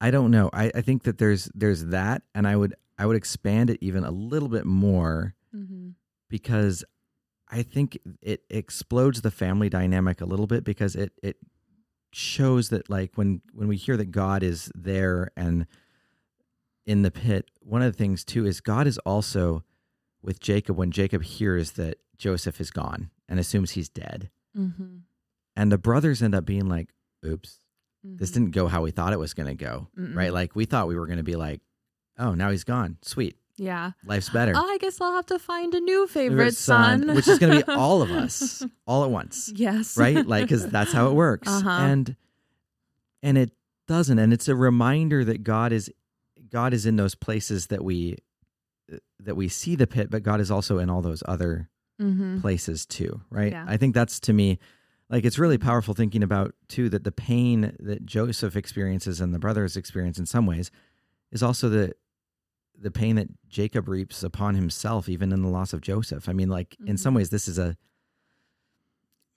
I 0.00 0.10
don't 0.10 0.30
know. 0.30 0.48
I, 0.52 0.70
I 0.74 0.80
think 0.80 1.02
that 1.04 1.18
there's 1.18 1.50
there's 1.54 1.86
that 1.86 2.22
and 2.34 2.46
I 2.46 2.56
would 2.56 2.74
I 2.98 3.06
would 3.06 3.16
expand 3.16 3.70
it 3.70 3.78
even 3.80 4.04
a 4.04 4.10
little 4.10 4.48
bit 4.48 4.64
more 4.64 5.34
Mhm. 5.54 5.94
because 6.28 6.84
I 7.48 7.62
think 7.62 7.98
it 8.20 8.42
explodes 8.50 9.22
the 9.22 9.30
family 9.30 9.68
dynamic 9.70 10.20
a 10.20 10.26
little 10.26 10.46
bit 10.46 10.62
because 10.64 10.94
it 10.94 11.12
it 11.22 11.36
shows 12.12 12.68
that 12.68 12.88
like 12.90 13.12
when 13.16 13.40
when 13.52 13.66
we 13.68 13.76
hear 13.76 13.96
that 13.96 14.10
God 14.10 14.42
is 14.42 14.70
there 14.74 15.30
and 15.36 15.66
in 16.86 17.02
the 17.02 17.10
pit, 17.10 17.50
one 17.60 17.82
of 17.82 17.92
the 17.92 17.96
things 17.98 18.24
too 18.24 18.46
is 18.46 18.60
God 18.60 18.86
is 18.86 18.98
also 18.98 19.64
with 20.22 20.40
Jacob 20.40 20.76
when 20.76 20.90
Jacob 20.90 21.22
hears 21.22 21.72
that 21.72 21.98
Joseph 22.18 22.60
is 22.60 22.70
gone 22.70 23.10
and 23.28 23.38
assumes 23.38 23.72
he's 23.72 23.88
dead. 23.88 24.30
Mhm. 24.56 25.00
And 25.56 25.72
the 25.72 25.78
brothers 25.78 26.22
end 26.22 26.34
up 26.34 26.44
being 26.44 26.68
like, 26.68 26.88
oops, 27.26 27.60
this 28.04 28.30
Mhm. 28.30 28.34
didn't 28.34 28.50
go 28.52 28.68
how 28.68 28.82
we 28.82 28.90
thought 28.90 29.12
it 29.12 29.18
was 29.18 29.34
going 29.34 29.48
to 29.48 29.54
go, 29.54 29.88
right? 29.96 30.30
Mm-mm. 30.30 30.32
Like 30.32 30.54
we 30.56 30.64
thought 30.64 30.88
we 30.88 30.96
were 30.96 31.06
going 31.06 31.18
to 31.18 31.24
be 31.24 31.36
like, 31.36 31.60
oh, 32.18 32.34
now 32.34 32.50
he's 32.50 32.64
gone. 32.64 32.96
Sweet. 33.02 33.36
Yeah. 33.56 33.90
Life's 34.06 34.30
better. 34.30 34.52
Oh, 34.54 34.60
I 34.70 34.78
guess 34.78 35.00
I'll 35.00 35.14
have 35.14 35.26
to 35.26 35.38
find 35.38 35.74
a 35.74 35.80
new 35.80 36.06
favorite, 36.06 36.36
Favorite 36.38 36.54
son, 36.54 37.14
which 37.16 37.26
is 37.26 37.40
going 37.40 37.58
to 37.58 37.66
be 37.66 37.72
all 37.72 38.02
of 38.02 38.10
us 38.12 38.64
all 38.86 39.02
at 39.04 39.10
once. 39.10 39.52
yes. 39.54 39.96
right 39.96 40.24
like 40.26 40.44
because 40.44 40.68
that's 40.68 40.92
how 40.92 41.08
it 41.08 41.14
works 41.14 41.48
Uh-huh. 41.48 41.68
and 41.68 42.14
and 43.20 43.36
it 43.36 43.50
doesn't 43.88 44.18
and 44.20 44.32
it's 44.32 44.46
a 44.48 44.54
reminder 44.54 45.24
that 45.24 45.42
god 45.42 45.72
is 45.72 45.90
god 46.50 46.72
is 46.72 46.86
in 46.86 46.94
those 46.96 47.16
places 47.16 47.66
that 47.66 47.82
we 47.82 48.16
that 49.18 49.34
we 49.34 49.48
see 49.48 49.74
the 49.74 49.86
pit 49.88 50.08
but 50.10 50.22
god 50.22 50.40
is 50.40 50.50
also 50.52 50.78
in 50.78 50.88
all 50.88 51.02
those 51.02 51.22
other 51.26 51.68
hmm 51.98 52.40
places 52.40 52.86
too 52.86 53.20
right 53.30 53.52
Yeah. 53.52 53.64
i 53.68 53.76
think 53.76 53.94
that's 53.94 54.20
to 54.20 54.32
me 54.32 54.58
like 55.10 55.24
it's 55.24 55.38
really 55.38 55.58
powerful 55.58 55.94
thinking 55.94 56.22
about 56.22 56.54
too 56.68 56.88
that 56.90 57.04
the 57.04 57.12
pain 57.12 57.74
that 57.80 58.06
joseph 58.06 58.54
experiences 58.56 59.20
and 59.20 59.34
the 59.34 59.38
brothers 59.38 59.76
experience 59.76 60.18
in 60.18 60.26
some 60.26 60.46
ways 60.46 60.70
is 61.32 61.42
also 61.42 61.68
the 61.68 61.94
the 62.80 62.90
pain 62.92 63.16
that 63.16 63.28
jacob 63.48 63.88
reaps 63.88 64.22
upon 64.22 64.54
himself 64.54 65.08
even 65.08 65.32
in 65.32 65.42
the 65.42 65.48
loss 65.48 65.72
of 65.72 65.80
joseph 65.80 66.28
i 66.28 66.32
mean 66.32 66.48
like 66.48 66.76
in 66.86 66.96
some 66.96 67.12
Mhm. 67.14 67.16
ways 67.18 67.30
this 67.30 67.48
is 67.48 67.58
a 67.58 67.76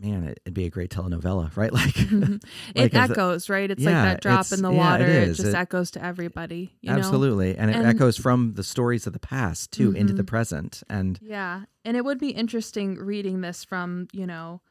man 0.01 0.23
it, 0.23 0.39
it'd 0.45 0.53
be 0.53 0.65
a 0.65 0.69
great 0.69 0.89
telenovela 0.89 1.55
right 1.55 1.71
like 1.71 1.93
it 1.97 2.43
Like, 2.75 2.93
echoes, 2.95 3.49
right? 3.49 3.69
It's 3.69 3.81
Yeah, 3.81 3.91
like 4.03 4.03
that 4.15 4.21
drop 4.21 4.51
in 4.51 4.61
the 4.61 4.69
yeah, 4.71 4.75
it 4.75 4.77
water. 4.77 5.05
It, 5.05 5.27
is. 5.29 5.37
just 5.37 5.49
It- 5.49 5.55
echoes 5.55 5.91
to 5.91 6.03
everybody. 6.03 6.75
You 6.81 6.91
Know? 6.91 6.97
Absolutely. 6.97 7.55
And 7.57 7.69
it 7.69 7.75
And- 7.77 7.85
echoes 7.85 8.17
from 8.17 8.53
the 8.55 8.63
stories 8.63 9.05
of 9.07 9.13
the 9.13 9.19
past 9.19 9.71
too 9.71 9.91
into 9.91 10.13
the 10.13 10.23
Mhm. 10.23 10.27
present. 10.27 10.83
And 10.89 11.19
Yeah. 11.21 11.63
And 11.85 11.95
it 11.97 12.03
would 12.05 12.19
be 12.19 12.29
interesting 12.29 12.95
reading 12.95 13.41
this 13.41 13.63
from, 13.63 14.07
you 14.11 14.25
know, 14.25 14.61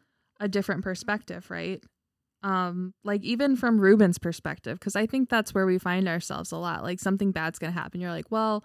a 0.41 0.49
different 0.49 0.83
perspective, 0.83 1.51
right? 1.51 1.83
Um, 2.43 2.95
like 3.05 3.23
even 3.23 3.55
from 3.57 3.79
Reuben's 3.81 4.19
perspective, 4.19 4.79
because 4.81 4.97
I 4.97 5.07
think 5.07 5.29
that's 5.29 5.53
where 5.55 5.67
we 5.67 5.79
find 5.79 6.09
ourselves 6.09 6.53
a 6.53 6.57
lot. 6.57 6.83
Like 6.83 6.99
something 6.99 7.33
bad's 7.33 7.59
gonna 7.59 7.73
happen. 7.73 8.01
You're 8.01 8.11
like, 8.11 8.31
well, 8.31 8.65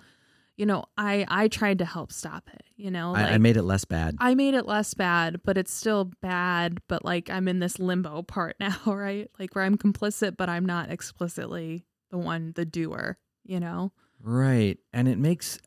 you 0.58 0.66
know, 0.66 0.86
I 0.98 1.26
I 1.28 1.48
tried 1.48 1.80
to 1.80 1.86
help 1.86 2.12
stop 2.12 2.50
it, 2.54 2.64
you 2.76 2.90
know, 2.92 3.12
like 3.14 3.28
I, 3.28 3.34
I 3.34 3.38
made 3.38 3.58
it 3.58 3.64
less 3.64 3.86
bad. 3.86 4.16
I 4.20 4.36
made 4.36 4.54
it 4.54 4.66
less 4.66 4.94
bad, 4.94 5.42
but 5.44 5.58
it's 5.58 5.74
still 5.74 6.12
bad, 6.22 6.80
but 6.88 7.04
like 7.04 7.30
I'm 7.30 7.48
in 7.48 7.60
this 7.60 7.80
limbo 7.80 8.22
part 8.36 8.56
now, 8.60 8.78
right? 8.86 9.30
Like 9.40 9.56
where 9.56 9.64
I'm 9.64 9.78
complicit, 9.78 10.38
but 10.38 10.50
I'm 10.50 10.66
not 10.66 10.90
explicitly 10.92 11.86
the 12.12 12.18
one, 12.18 12.54
the 12.56 12.66
doer, 12.66 13.18
you 13.44 13.60
know? 13.60 13.92
right. 14.22 14.78
And 14.94 15.08
it 15.08 15.18
makes, 15.18 15.60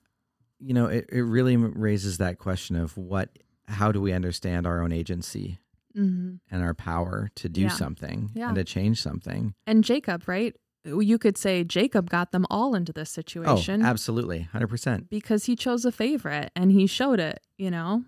you 0.59 0.72
know, 0.74 0.87
it, 0.87 1.07
it 1.12 1.22
really 1.22 1.57
raises 1.57 2.18
that 2.18 2.38
question 2.38 2.77
of 2.77 2.96
what, 2.96 3.38
how 3.66 3.92
do 3.92 4.01
we 4.01 4.12
understand 4.12 4.66
our 4.66 4.81
own 4.83 4.92
agency 4.92 5.59
hmm 5.94 6.37
and 6.51 6.62
our 6.62 6.72
power 6.74 7.29
to 7.35 7.48
do 7.48 7.62
Yeah. 7.62 7.68
something 7.68 8.31
Yeah. 8.35 8.48
and 8.48 8.57
to 8.57 8.64
change 8.64 9.03
something? 9.03 9.55
And 9.66 9.85
Jacob, 9.85 10.27
right? 10.27 10.55
You 10.88 11.18
could 11.18 11.37
say 11.38 11.64
Jacob 11.64 12.09
got 12.11 12.33
them 12.33 12.46
all 12.51 12.74
into 12.74 12.92
this 12.92 13.11
situation 13.11 13.83
Oh, 13.83 13.87
absolutely. 13.87 14.48
100%. 14.55 15.09
because 15.11 15.44
he 15.44 15.55
chose 15.57 15.85
a 15.85 15.92
favorite 15.92 16.51
and 16.57 16.72
he 16.72 16.87
showed 16.87 17.20
it, 17.20 17.40
you 17.57 17.70
know? 17.70 18.05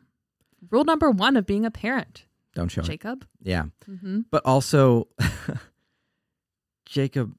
Rule 0.70 0.84
number 0.84 1.10
one 1.10 1.36
of 1.36 1.46
being 1.46 1.64
a 1.64 1.70
parent, 1.70 2.24
Don't 2.54 2.68
show 2.68 2.80
it. 2.82 2.86
Jacob. 2.86 3.26
Yeah. 3.42 3.64
hmm 3.86 4.20
But 4.30 4.42
also, 4.44 5.08
Jacob, 6.86 7.34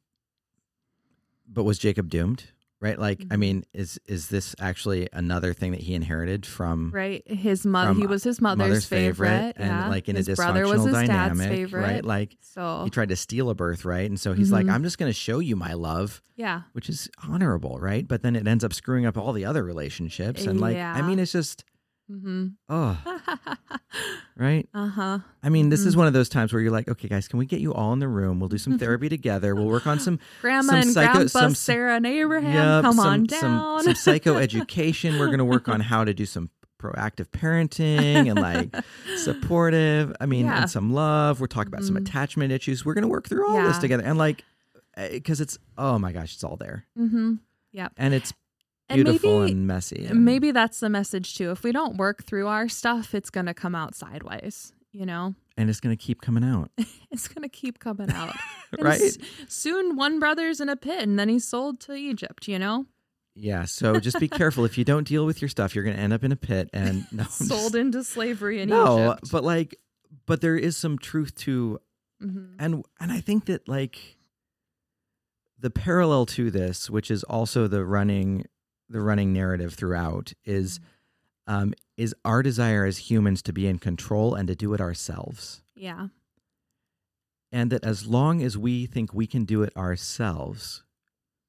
but 1.47 1.63
was 1.63 1.77
Jacob 1.77 2.09
doomed? 2.09 2.45
Right? 2.81 2.99
Like, 2.99 3.21
I 3.31 3.35
Mhm. 3.35 3.39
mean, 3.39 3.63
is 3.73 3.99
is 4.07 4.27
this 4.29 4.55
actually 4.59 5.07
another 5.13 5.53
thing 5.53 5.71
that 5.71 5.81
he 5.81 5.93
inherited 5.93 6.45
from 6.45 6.91
Right. 6.91 7.23
His 7.29 7.65
mother, 7.65 7.93
he 7.93 8.07
was 8.07 8.23
his 8.23 8.41
mother's, 8.41 8.57
mother's 8.67 8.85
favorite, 8.85 9.53
and 9.55 9.67
yeah. 9.69 9.87
like 9.87 10.09
in 10.09 10.15
his 10.17 10.27
a 10.27 10.33
brother 10.35 10.63
dysfunctional 10.65 10.71
was 10.71 10.83
his 10.85 10.93
dad's 10.93 11.07
dynamic, 11.39 11.47
favorite. 11.49 11.81
right? 11.81 12.03
Like 12.05 12.37
so 12.41 12.81
he 12.83 12.89
tried 12.89 13.09
to 13.09 13.15
steal 13.15 13.49
a 13.49 13.55
birthright, 13.55 14.09
and 14.09 14.19
so 14.19 14.33
he's 14.33 14.51
like, 14.51 14.65
Mhm. 14.65 14.71
"I'm 14.73 14.83
just 14.83 14.97
going 14.97 15.09
to 15.09 15.13
show 15.17 15.39
you 15.39 15.55
my 15.55 15.73
love," 15.73 16.21
yeah. 16.35 16.63
which 16.73 16.89
is 16.89 17.07
honorable, 17.23 17.77
right? 17.79 18.05
But 18.07 18.23
then 18.23 18.35
it 18.35 18.47
ends 18.47 18.63
up 18.63 18.73
screwing 18.73 19.05
up 19.05 19.17
all 19.17 19.31
the 19.31 19.45
other 19.45 19.63
relationships, 19.63 20.45
and 20.45 20.59
like, 20.59 20.75
I 20.77 21.01
mean, 21.01 21.19
it's 21.19 21.31
just, 21.31 21.63
Mm-hmm. 22.11 22.47
oh, 22.69 22.97
right? 24.35 24.67
uh 24.73 24.87
huh. 24.87 25.19
I 25.43 25.49
mean, 25.49 25.69
this 25.69 25.85
is 25.85 25.93
Mhm. 25.95 25.99
one 25.99 26.07
of 26.07 26.13
those 26.13 26.27
times 26.29 26.51
where 26.51 26.61
you're 26.61 26.71
like, 26.71 26.87
"Okay, 26.89 27.07
guys, 27.07 27.27
can 27.27 27.39
we 27.39 27.45
get 27.45 27.61
you 27.61 27.73
all 27.73 27.93
in 27.93 27.99
the 27.99 28.07
room? 28.07 28.39
We'll 28.39 28.49
do 28.49 28.57
some 28.57 28.77
therapy 28.77 29.07
together. 29.09 29.55
We'll 29.55 29.67
work 29.67 29.87
on 29.87 29.99
some 29.99 30.19
Grandma 30.41 30.61
some 30.71 30.75
and 30.81 30.91
psycho- 30.91 31.13
Grandpa 31.13 31.39
some- 31.39 31.55
Sarah 31.55 31.95
and 31.95 32.05
Abraham, 32.05 32.53
Yep, 32.53 32.81
come 32.83 32.95
some, 32.97 33.07
on 33.07 33.23
down. 33.25 33.83
Some, 33.83 33.93
psychoeducation. 34.15 35.19
We're 35.19 35.27
going 35.27 35.39
to 35.39 35.45
work 35.45 35.69
on 35.69 35.79
how 35.79 36.03
to 36.03 36.13
do 36.13 36.25
some 36.25 36.49
proactive 36.81 37.27
parenting 37.29 38.29
and 38.29 38.39
like 38.39 38.75
supportive. 39.17 40.15
I 40.19 40.25
mean, 40.25 40.45
Yeah. 40.47 40.61
and 40.61 40.69
some 40.69 40.91
love. 40.93 41.39
We're 41.39 41.47
talking 41.47 41.71
about 41.71 41.83
some 41.85 41.95
Mhm. 41.95 42.01
attachment 42.01 42.51
issues. 42.51 42.83
We're 42.85 42.95
going 42.95 43.03
to 43.03 43.07
work 43.07 43.27
through 43.29 43.47
all 43.47 43.61
this 43.63 43.77
together. 43.77 44.03
And 44.03 44.17
like, 44.17 44.43
because 44.97 45.39
it's, 45.41 45.57
oh 45.77 45.97
my 45.99 46.11
gosh, 46.11 46.33
it's 46.33 46.43
all 46.43 46.57
there. 46.57 46.85
mm-hmm. 46.97 47.35
And 47.97 48.13
it's 48.13 48.33
And 48.93 49.05
beautiful 49.05 49.39
maybe 49.41 49.51
and 49.53 49.67
messy. 49.67 50.05
and- 50.05 50.25
maybe 50.25 50.51
that's 50.51 50.79
the 50.79 50.89
message 50.89 51.35
too. 51.35 51.51
If 51.51 51.63
we 51.63 51.71
don't 51.71 51.97
work 51.97 52.23
through 52.25 52.47
our 52.47 52.67
stuff, 52.69 53.13
it's 53.15 53.29
gonna 53.29 53.53
come 53.53 53.75
out 53.75 53.95
sideways. 53.95 54.73
You 54.93 55.05
know, 55.05 55.35
And 55.55 55.69
it's 55.69 55.79
going 55.79 55.95
to 55.95 56.03
keep 56.03 56.19
coming 56.19 56.43
out. 56.43 56.69
it's 57.11 57.29
gonna 57.29 57.47
keep 57.47 57.79
coming 57.79 58.11
out. 58.11 58.35
Right? 58.77 58.99
s- 58.99 59.17
soon, 59.47 59.95
one 59.95 60.19
brother's 60.19 60.59
in 60.59 60.67
a 60.67 60.75
pit, 60.75 60.99
and 61.03 61.17
then 61.17 61.29
he's 61.29 61.47
sold 61.47 61.79
to 61.81 61.93
Egypt. 61.93 62.49
You 62.49 62.59
know, 62.59 62.87
Yeah. 63.35 63.63
So 63.63 63.97
just 64.01 64.19
be 64.19 64.27
careful. 64.27 64.65
If 64.65 64.77
you 64.77 64.83
don't 64.83 65.07
deal 65.07 65.25
with 65.25 65.41
your 65.41 65.47
stuff, 65.47 65.73
you're 65.75 65.85
going 65.85 65.95
to 65.95 66.01
end 66.01 66.11
up 66.11 66.25
in 66.25 66.33
a 66.33 66.35
pit. 66.35 66.69
And 66.73 67.05
no, 67.13 67.23
I'm 67.23 67.27
just- 67.27 67.47
sold 67.47 67.75
into 67.77 68.03
slavery 68.03 68.57
in 68.61 68.67
Egypt. 68.67 68.83
no, 68.85 69.11
Egypt. 69.13 69.31
but 69.31 69.45
like, 69.45 69.75
but 70.25 70.41
there 70.41 70.57
is 70.57 70.75
some 70.75 70.97
truth 70.99 71.35
to 71.35 71.79
Mhm. 72.21 72.55
and 72.59 72.83
and 72.99 73.11
I 73.13 73.21
think 73.21 73.45
that 73.45 73.69
like 73.69 74.17
the 75.57 75.69
parallel 75.69 76.25
to 76.27 76.51
this, 76.51 76.89
which 76.89 77.09
is 77.09 77.23
also 77.23 77.67
the 77.67 77.85
running 77.85 78.45
the 78.91 79.01
running 79.01 79.33
narrative 79.33 79.73
throughout, 79.73 80.33
is 80.45 80.79
Mm-hmm. 80.79 81.53
um, 81.53 81.73
is 81.97 82.15
our 82.23 82.41
desire 82.43 82.85
as 82.85 82.97
humans 83.09 83.41
to 83.43 83.53
be 83.53 83.67
in 83.67 83.77
control 83.79 84.35
and 84.35 84.47
to 84.47 84.55
do 84.55 84.73
it 84.73 84.81
ourselves, 84.81 85.61
yeah, 85.75 86.07
and 87.51 87.71
that 87.71 87.83
as 87.83 88.05
long 88.07 88.41
as 88.41 88.57
we 88.57 88.85
think 88.85 89.13
we 89.13 89.27
can 89.27 89.43
do 89.45 89.63
it 89.63 89.75
ourselves, 89.75 90.83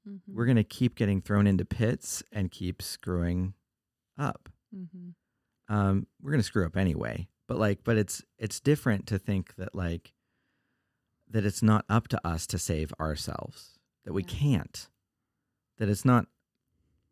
Mhm. 0.09 0.21
we're 0.35 0.47
going 0.47 0.57
to 0.57 0.65
keep 0.65 0.95
getting 0.97 1.21
thrown 1.21 1.47
into 1.47 1.65
pits 1.65 2.23
and 2.33 2.51
keep 2.51 2.83
screwing 2.83 3.55
up. 4.19 4.49
Mhm. 4.75 5.15
um, 5.69 6.07
we're 6.21 6.33
gonna 6.33 6.43
screw 6.43 6.67
up 6.67 6.77
anyway. 6.77 7.29
But 7.47 7.57
like, 7.59 7.83
but 7.85 7.97
it's 7.97 8.23
it's 8.39 8.61
different 8.61 9.07
to 9.09 9.19
think 9.19 9.55
that 9.57 9.75
like 9.75 10.13
that 11.29 11.45
it's 11.47 11.63
not 11.63 11.85
up 11.89 12.09
to 12.09 12.27
us 12.27 12.47
to 12.49 12.59
save 12.59 12.93
ourselves. 13.01 13.79
That 14.05 14.13
we 14.13 14.23
Yeah. 14.23 14.29
can't. 14.29 14.91
That 15.79 15.89
it's 15.89 16.05
not 16.05 16.27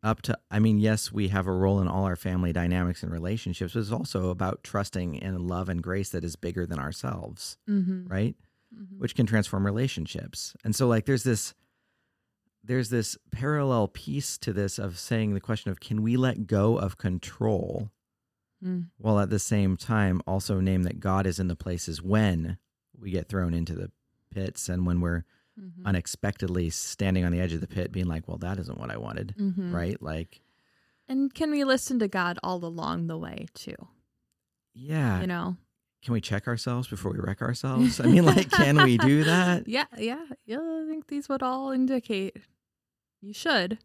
up 0.03 0.21
to. 0.23 0.37
I 0.49 0.59
mean, 0.59 0.79
yes, 0.79 1.11
we 1.11 1.27
have 1.29 1.47
a 1.47 1.51
role 1.53 1.79
in 1.79 1.87
all 1.87 2.05
our 2.05 2.15
family 2.15 2.51
dynamics 2.53 3.03
and 3.03 3.11
relationships, 3.11 3.73
but 3.73 3.79
it's 3.81 3.91
also 3.91 4.29
about 4.29 4.63
trusting 4.63 5.15
in 5.15 5.47
love 5.47 5.69
and 5.69 5.81
grace 5.83 6.09
that 6.09 6.23
is 6.23 6.35
bigger 6.35 6.65
than 6.65 6.79
ourselves, 6.79 7.57
Mhm. 7.69 8.09
right? 8.09 8.35
Mhm. 8.75 8.97
Which 8.97 9.15
can 9.15 9.25
transform 9.25 9.65
relationships. 9.65 10.55
And 10.63 10.75
so, 10.75 10.87
like, 10.87 11.05
there's 11.05 11.23
this. 11.23 11.53
There's 12.63 12.89
this 12.89 13.17
parallel 13.31 13.87
piece 13.87 14.37
to 14.37 14.53
this 14.53 14.77
of 14.77 14.99
saying 14.99 15.33
the 15.33 15.39
question 15.41 15.71
of 15.71 15.79
can 15.79 16.03
we 16.03 16.15
let 16.15 16.45
go 16.45 16.77
of 16.77 16.95
control 16.97 17.89
Mm. 18.63 18.89
while 18.97 19.19
at 19.19 19.31
the 19.31 19.39
same 19.39 19.75
time 19.77 20.21
also 20.27 20.59
name 20.59 20.83
that 20.83 20.99
God 20.99 21.25
is 21.25 21.39
in 21.39 21.47
the 21.47 21.55
places 21.55 22.03
when 22.03 22.59
we 22.95 23.09
get 23.09 23.27
thrown 23.27 23.55
into 23.55 23.73
the 23.73 23.91
pits 24.29 24.69
and 24.69 24.85
when 24.85 25.01
we're 25.01 25.23
Mhm. 25.59 25.85
unexpectedly 25.85 26.69
standing 26.69 27.25
on 27.25 27.31
the 27.31 27.39
edge 27.39 27.53
of 27.53 27.61
the 27.61 27.67
pit 27.67 27.91
being 27.91 28.07
like, 28.07 28.27
well, 28.27 28.37
that 28.37 28.57
isn't 28.59 28.77
what 28.79 28.89
I 28.89 28.97
wanted, 28.97 29.35
Mhm. 29.37 29.73
right? 29.73 30.01
Like, 30.01 30.41
And 31.07 31.33
can 31.33 31.51
we 31.51 31.63
listen 31.65 31.99
to 31.99 32.07
God 32.07 32.39
all 32.41 32.63
along 32.63 33.07
the 33.07 33.17
way 33.17 33.47
too? 33.53 33.75
yeah, 34.73 35.19
You 35.21 35.27
know, 35.27 35.57
can 36.01 36.13
we 36.13 36.21
check 36.21 36.47
ourselves 36.47 36.87
before 36.87 37.11
we 37.11 37.19
wreck 37.19 37.41
ourselves? 37.41 37.99
I 37.99 38.05
mean, 38.07 38.25
like, 38.25 38.49
can 38.49 38.81
we 38.83 38.97
do 38.97 39.23
that? 39.25 39.67
Yeah, 39.67 39.85
yeah, 39.97 40.25
yeah. 40.45 40.59
I 40.59 40.85
think 40.87 41.07
these 41.07 41.27
would 41.29 41.43
all 41.43 41.71
indicate 41.71 42.37
you 43.19 43.33
should. 43.33 43.79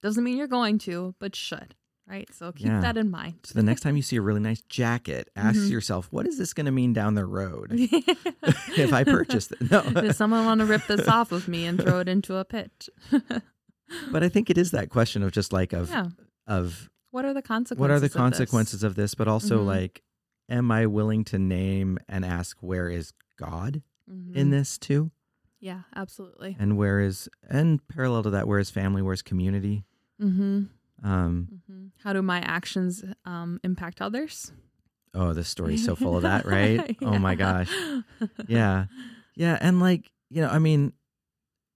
Doesn't 0.00 0.22
mean 0.24 0.36
you're 0.36 0.46
going 0.46 0.78
to, 0.80 1.14
but 1.18 1.34
should. 1.36 1.74
Right. 2.12 2.28
So 2.34 2.52
keep 2.52 2.66
Yeah. 2.66 2.80
that 2.82 2.98
in 2.98 3.10
mind. 3.10 3.36
So 3.44 3.54
the 3.54 3.62
next 3.62 3.80
time 3.80 3.96
you 3.96 4.02
see 4.02 4.16
a 4.16 4.20
really 4.20 4.38
nice 4.40 4.60
jacket, 4.68 5.30
ask 5.34 5.58
Mhm. 5.58 5.70
yourself, 5.70 6.08
what 6.12 6.26
is 6.26 6.36
this 6.36 6.52
going 6.52 6.66
to 6.66 6.70
mean 6.72 6.92
down 6.92 7.14
the 7.14 7.24
road 7.24 7.70
if 8.76 8.92
I 8.92 9.02
purchase 9.02 9.50
it? 9.50 9.70
No, 9.70 9.80
Does 9.82 10.18
someone 10.18 10.44
want 10.44 10.58
to 10.60 10.66
rip 10.66 10.86
this 10.86 11.08
off 11.08 11.32
of 11.32 11.48
me 11.48 11.64
and 11.64 11.80
throw 11.80 12.00
it 12.00 12.08
into 12.08 12.36
a 12.36 12.44
pit? 12.44 12.88
but 14.12 14.22
I 14.22 14.28
think 14.28 14.50
it 14.50 14.58
is 14.58 14.72
that 14.72 14.90
question 14.90 15.22
of 15.22 15.32
just 15.32 15.54
like 15.54 15.72
of 15.72 15.88
yeah. 15.88 16.08
of 16.46 16.90
What 17.12 17.24
are 17.24 17.32
the 17.32 17.40
consequences? 17.40 17.80
what 17.80 17.90
are 17.90 17.98
the 17.98 18.06
of 18.06 18.12
this? 18.12 18.16
consequences 18.16 18.82
of 18.82 18.94
this 18.94 19.14
but 19.14 19.26
also 19.28 19.62
Mhm. 19.62 19.66
like 19.66 20.02
am 20.50 20.70
i 20.70 20.84
willing 20.86 21.24
to 21.24 21.38
name 21.38 21.98
and 22.08 22.24
ask 22.26 22.58
where 22.62 22.90
is 22.90 23.12
god 23.38 23.82
Mhm. 24.10 24.34
in 24.36 24.50
this 24.50 24.76
too 24.76 25.10
Yeah, 25.60 25.82
absolutely. 25.94 26.56
and 26.58 26.76
where 26.76 27.00
is 27.00 27.28
and 27.48 27.86
parallel 27.88 28.22
to 28.24 28.30
that 28.30 28.46
where 28.48 28.58
is 28.58 28.68
family 28.70 29.00
where's 29.02 29.22
community 29.22 29.84
Mm-hmm. 30.20 30.64
Um 31.02 31.48
hmm 31.68 31.86
How 32.02 32.12
do 32.12 32.22
my 32.22 32.38
actions 32.40 33.04
um, 33.24 33.60
impact 33.64 34.00
others? 34.00 34.52
oh 35.14 35.32
this 35.34 35.48
story's 35.48 35.84
so 35.84 35.94
full 35.94 36.16
of 36.16 36.22
that 36.22 36.44
right? 36.56 36.96
Oh 37.02 37.18
my 37.18 37.34
gosh. 37.34 37.70
Yeah. 38.48 38.86
Yeah 39.36 39.58
and 39.60 39.80
like 39.80 40.10
you 40.30 40.40
know 40.42 40.48
i 40.48 40.58
mean 40.58 40.92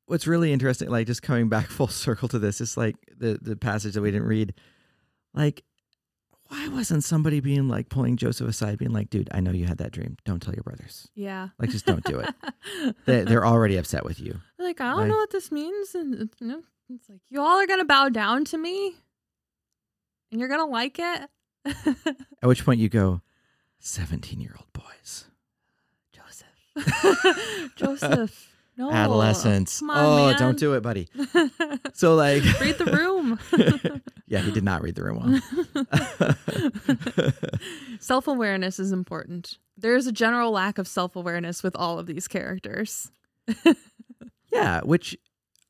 what's 0.07 0.27
really 0.27 0.53
interesting 0.53 0.89
like 0.89 1.07
just 1.07 1.23
coming 1.23 1.49
back 1.49 1.67
full 1.67 1.89
circle 1.89 2.29
to 2.29 2.39
this 2.39 2.61
is 2.61 2.77
like 2.77 2.97
the 3.19 3.39
the 3.43 3.57
passage 3.57 3.95
that 3.95 4.01
we 4.03 4.11
didn't 4.11 4.29
read. 4.29 4.55
Like 5.35 5.65
why 6.49 6.69
wasn't 6.69 7.03
somebody 7.03 7.41
being 7.41 7.67
like 7.69 7.89
pulling 7.89 8.17
joseph 8.17 8.49
aside 8.49 8.79
being 8.79 8.93
like 8.93 9.11
dude 9.11 9.29
i 9.33 9.41
know 9.41 9.51
you 9.51 9.67
had 9.67 9.79
that 9.79 9.91
dream. 9.93 10.17
Don't 10.25 10.41
tell 10.41 10.55
your 10.55 10.63
brothers. 10.63 11.09
Yeah. 11.15 11.49
like 11.59 11.71
just 11.71 11.87
don't 11.87 12.05
do 12.05 12.21
it. 12.21 12.33
They, 13.05 13.23
they're 13.25 13.45
already 13.45 13.77
upset 13.77 14.05
with 14.05 14.21
you. 14.21 14.41
Like, 14.59 14.81
I 14.81 14.91
don't 14.91 14.99
Like- 15.01 15.09
know 15.09 15.17
what 15.17 15.31
this 15.31 15.51
means. 15.53 15.95
And 15.95 16.31
you 16.41 16.47
know, 16.47 16.63
it's 16.89 17.09
like, 17.09 17.21
you 17.29 17.41
all 17.41 17.57
are 17.61 17.67
going 17.67 17.81
to 17.81 17.85
bow 17.85 18.09
down 18.09 18.45
to 18.47 18.59
me 18.59 18.95
and 20.31 20.41
you're 20.41 20.49
going 20.49 20.61
to 20.61 20.67
like 20.67 20.99
it. 20.99 21.29
at 22.43 22.47
which 22.49 22.65
point 22.65 22.79
you 22.81 22.89
go 22.89 23.21
17 23.81 24.41
year 24.41 24.55
old 24.57 24.73
boys 24.73 25.25
Joseph. 26.13 27.73
Joseph. 27.77 28.53
No. 28.79 28.91
adolescents 28.93 29.81
Come 29.81 29.89
on, 29.89 30.05
oh 30.05 30.27
man. 30.27 30.39
don't 30.39 30.59
do 30.59 30.75
it 30.75 30.83
buddy 30.83 31.09
so 31.95 32.15
like 32.15 32.43
Read 32.61 32.77
the 32.77 32.85
room. 32.85 33.39
yeah 34.27 34.41
he 34.41 34.51
did 34.51 34.65
not 34.65 34.83
read 34.83 34.97
the 34.97 35.03
room 35.03 35.41
well 35.75 36.37
self 38.01 38.29
awareness 38.29 38.79
is 38.79 38.93
important. 38.93 39.57
There 39.79 39.97
is 39.97 40.07
a 40.07 40.13
general 40.13 40.51
lack 40.51 40.77
of 40.77 40.87
self 40.87 41.17
awareness 41.17 41.63
with 41.63 41.75
all 41.75 41.99
of 41.99 42.07
these 42.07 42.29
characters. 42.29 43.11
Yeah, 44.53 44.81
which 44.83 45.17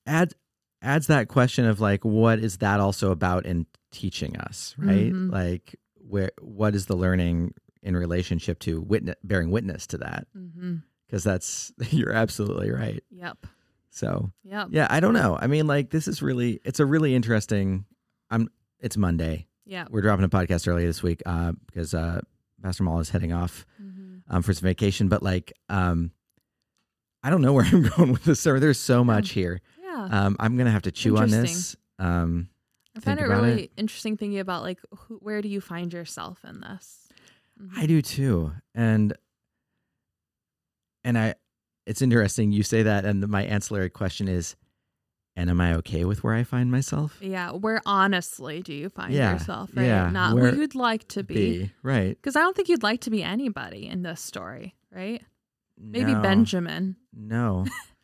adds 0.07 0.35
adds 0.83 1.07
that 1.09 1.29
question 1.29 1.64
of 1.64 1.81
like 1.81 2.05
what 2.05 2.38
is 2.38 2.59
that 2.59 2.81
also 2.81 3.11
about 3.11 3.47
in 3.47 3.66
teaching 3.90 4.37
us, 4.37 4.75
right? 4.79 5.12
Mhm. 5.12 5.31
Like 5.33 5.77
where 5.94 6.31
what 6.40 6.75
is 6.75 6.87
the 6.87 6.96
learning 6.96 7.55
in 7.83 7.96
relationship 7.96 8.59
to 8.61 8.81
witness 8.81 9.16
bearing 9.25 9.51
witness 9.51 9.87
to 9.88 9.99
that? 9.99 10.27
Mm-hmm. 10.37 10.77
Because 11.07 11.22
that's 11.25 11.72
you're 11.90 12.12
absolutely 12.12 12.70
right. 12.70 13.03
Yep. 13.11 13.46
So 13.90 14.31
Yep. 14.44 14.68
yeah, 14.70 14.87
I 14.90 15.01
don't 15.01 15.14
know. 15.14 15.38
I 15.40 15.46
mean, 15.46 15.66
like 15.66 15.90
this 15.90 16.07
is 16.09 16.22
really 16.22 16.61
it's 16.64 16.81
a 16.81 16.87
really 16.87 17.14
interesting. 17.14 17.85
I'm 18.31 18.49
it's 18.81 18.96
Monday. 18.96 19.46
Yeah, 19.68 19.87
We're 19.90 20.03
dropping 20.03 20.25
a 20.25 20.29
podcast 20.29 20.68
early 20.68 20.87
this 20.87 21.03
week 21.03 21.22
uh, 21.27 21.51
because 21.66 21.92
uh, 21.92 22.20
Pastor 22.62 22.85
Mall 22.85 23.01
is 23.01 23.11
heading 23.11 23.33
off 23.33 23.66
Mhm. 23.83 24.22
um, 24.29 24.42
for 24.42 24.53
some 24.55 24.62
vacation. 24.62 25.09
But 25.09 25.25
like, 25.25 25.53
um, 25.68 26.12
I 27.22 27.31
don't 27.31 27.42
know 27.42 27.53
where 27.55 27.64
I'm 27.64 27.83
going 27.83 28.12
with 28.12 28.22
this. 28.25 28.42
There's 28.44 28.79
so 28.79 29.03
much 29.03 29.31
here. 29.31 29.61
Yeah. 29.83 30.09
Um, 30.11 30.37
I'm 30.38 30.57
gonna 30.57 30.70
have 30.70 30.83
to 30.83 30.92
chew 30.92 31.16
on 31.16 31.31
this. 31.31 31.75
Um, 31.99 32.49
I 32.96 33.00
find 33.00 33.20
it 33.20 33.24
really 33.24 33.70
interesting 33.76 34.16
thinking 34.16 34.38
about 34.38 34.62
like 34.62 34.80
who, 34.96 35.16
where 35.16 35.42
do 35.42 35.48
you 35.48 35.61
find 35.61 35.92
yourself 35.92 36.44
in 36.44 36.61
this? 36.61 37.09
Mhm. 37.61 37.76
I 37.76 37.87
do 37.87 38.00
too, 38.02 38.52
and 38.74 39.14
and 41.04 41.16
I, 41.18 41.35
it's 41.87 42.02
interesting 42.02 42.52
you 42.52 42.62
say 42.62 42.82
that, 42.82 43.04
and 43.04 43.26
my 43.28 43.44
ancillary 43.44 43.90
question 43.90 44.26
is, 44.28 44.56
and 45.37 45.48
am 45.50 45.61
I 45.61 45.74
okay 45.76 46.04
with 46.04 46.24
where 46.24 46.35
I 46.35 46.42
find 46.42 46.70
myself? 46.70 47.18
Yeah. 47.20 47.52
Where 47.52 47.80
honestly 47.87 48.62
do 48.62 48.72
you 48.72 48.88
find 48.88 49.12
Yeah, 49.12 49.35
yourself? 49.35 49.70
Right. 49.74 49.87
yeah, 49.87 50.11
Not 50.11 50.35
where- 50.35 50.54
you'd 50.54 50.74
like 50.74 51.06
to 51.09 51.22
be. 51.22 51.35
Be 51.35 51.72
right? 51.82 52.16
Because 52.16 52.35
I 52.37 52.40
don't 52.40 52.56
think 52.56 52.68
you'd 52.68 52.82
like 52.82 53.02
to 53.02 53.11
be 53.11 53.22
anybody 53.22 53.87
in 53.87 54.02
this 54.02 54.20
story, 54.20 54.74
right? 54.90 55.22
Maybe 55.78 56.14
No, 56.14 56.22
Benjamin. 56.22 56.96
No. 57.12 57.66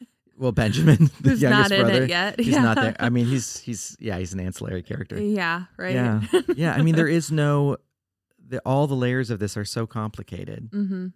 well, 0.43 0.51
Benjamin, 0.53 0.97
the 1.21 1.31
who's 1.31 1.41
youngest 1.43 1.71
not 1.71 1.79
in 1.79 1.87
brother, 1.87 2.03
it 2.03 2.11
yet. 2.11 2.39
he's 2.41 2.49
yeah. 2.49 2.63
not 2.63 2.77
there. 2.77 2.97
I 3.01 3.09
mean, 3.11 3.27
he's 3.27 3.61
he's 3.61 3.97
yeah, 4.01 4.19
he's 4.19 4.33
an 4.35 4.41
ancillary 4.41 4.83
character. 4.83 5.19
Yeah, 5.21 5.65
right. 5.77 5.95
Yeah, 5.95 6.23
yeah. 6.57 6.73
I 6.75 6.83
mean, 6.83 6.97
there 6.97 7.07
is 7.09 7.31
no, 7.31 7.77
the, 8.49 8.61
all 8.67 8.87
the 8.89 8.97
layers 8.97 9.31
of 9.31 9.39
this 9.39 9.57
are 9.57 9.65
so 9.65 9.87
complicated, 9.87 10.71
mm-hmm. 10.73 11.07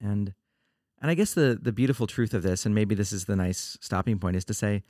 and 0.00 0.34
and 1.00 1.10
I 1.10 1.14
guess 1.14 1.32
the 1.34 1.58
the 1.60 1.72
beautiful 1.72 2.06
truth 2.06 2.34
of 2.34 2.42
this, 2.42 2.66
and 2.66 2.74
maybe 2.74 2.94
this 2.94 3.10
is 3.10 3.24
the 3.24 3.36
nice 3.36 3.78
stopping 3.80 4.18
point, 4.18 4.36
is 4.36 4.44
to 4.44 4.54
say, 4.54 4.82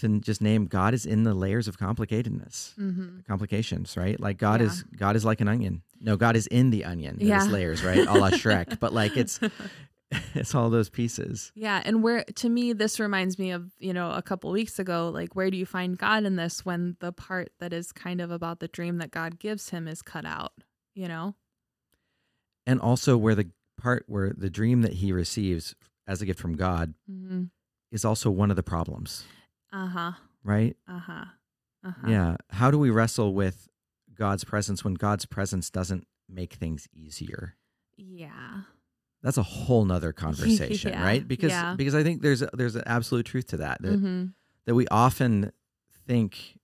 to 0.00 0.18
just 0.20 0.40
name 0.40 0.66
God 0.66 0.94
is 0.94 1.04
in 1.04 1.22
the 1.24 1.34
layers 1.34 1.68
of 1.68 1.78
complicatedness, 1.78 2.74
Mm-hmm. 2.78 3.20
complications, 3.28 3.96
right? 3.96 4.18
Like 4.18 4.38
God 4.38 4.60
Yeah. 4.60 4.68
is 4.68 4.82
God 4.96 5.16
is 5.16 5.24
like 5.24 5.42
an 5.42 5.48
onion. 5.48 5.82
No, 6.00 6.16
God 6.16 6.34
is 6.36 6.46
in 6.46 6.70
the 6.70 6.84
onion. 6.84 7.18
Yeah, 7.20 7.42
it's 7.42 7.52
layers, 7.52 7.84
right? 7.84 8.06
A 8.06 8.12
la 8.14 8.30
Shrek, 8.30 8.78
but 8.80 8.92
like 8.94 9.16
it's 9.16 9.38
it's 10.34 10.54
all 10.54 10.70
those 10.70 10.88
pieces. 10.88 11.50
Yeah, 11.54 11.82
and 11.84 12.02
where 12.02 12.24
to 12.36 12.48
me 12.48 12.72
this 12.72 13.00
reminds 13.00 13.38
me 13.38 13.50
of, 13.50 13.72
you 13.78 13.92
know, 13.92 14.10
a 14.12 14.22
couple 14.22 14.50
weeks 14.52 14.78
ago, 14.78 15.10
like 15.12 15.34
where 15.34 15.50
do 15.50 15.56
you 15.56 15.66
find 15.66 15.98
God 15.98 16.24
in 16.24 16.36
this 16.36 16.64
when 16.64 16.96
the 17.00 17.12
part 17.12 17.50
that 17.60 17.72
is 17.72 17.90
kind 17.92 18.20
of 18.20 18.30
about 18.30 18.60
the 18.60 18.68
dream 18.68 18.98
that 18.98 19.10
God 19.10 19.38
gives 19.38 19.70
him 19.70 19.88
is 19.88 20.02
cut 20.02 20.24
out, 20.24 20.52
you 20.94 21.08
know? 21.08 21.34
and 22.68 22.80
also 22.80 23.16
where 23.16 23.34
the 23.36 23.48
part 23.80 24.04
where 24.08 24.32
the 24.36 24.50
dream 24.50 24.82
that 24.82 24.94
he 24.94 25.12
receives 25.12 25.74
as 26.06 26.20
a 26.22 26.26
gift 26.26 26.40
from 26.40 26.56
God 26.56 26.94
Mm-hmm. 27.10 27.44
is 27.92 28.04
also 28.04 28.30
one 28.30 28.50
of 28.50 28.56
the 28.56 28.62
problems, 28.62 29.24
Uh-huh. 29.72 30.12
right? 30.42 30.76
Uh-huh. 30.88 31.24
Uh-huh. 31.84 32.06
Yeah. 32.08 32.36
How 32.50 32.70
do 32.72 32.78
we 32.78 32.90
wrestle 32.90 33.34
with 33.34 33.68
God's 34.14 34.42
presence 34.44 34.82
when 34.84 34.94
God's 34.94 35.26
presence 35.26 35.70
doesn't 35.70 36.06
make 36.28 36.54
things 36.54 36.88
easier? 36.92 37.54
Yeah. 37.96 38.62
That's 39.26 39.38
a 39.38 39.42
whole 39.42 39.84
nother 39.84 40.12
conversation, 40.24 40.92
Yeah, 40.92 41.02
right? 41.02 41.26
Because 41.26 41.50
yeah. 41.50 41.74
because 41.74 41.94
I 41.96 42.02
think 42.04 42.22
there's 42.22 42.44
there's 42.54 42.76
an 42.76 42.84
absolute 42.86 43.26
truth 43.26 43.48
to 43.48 43.56
that 43.56 43.82
that, 43.82 43.92
Mm-hmm. 43.94 44.26
that 44.66 44.74
we 44.76 44.86
often 44.88 45.50
think 46.06 46.58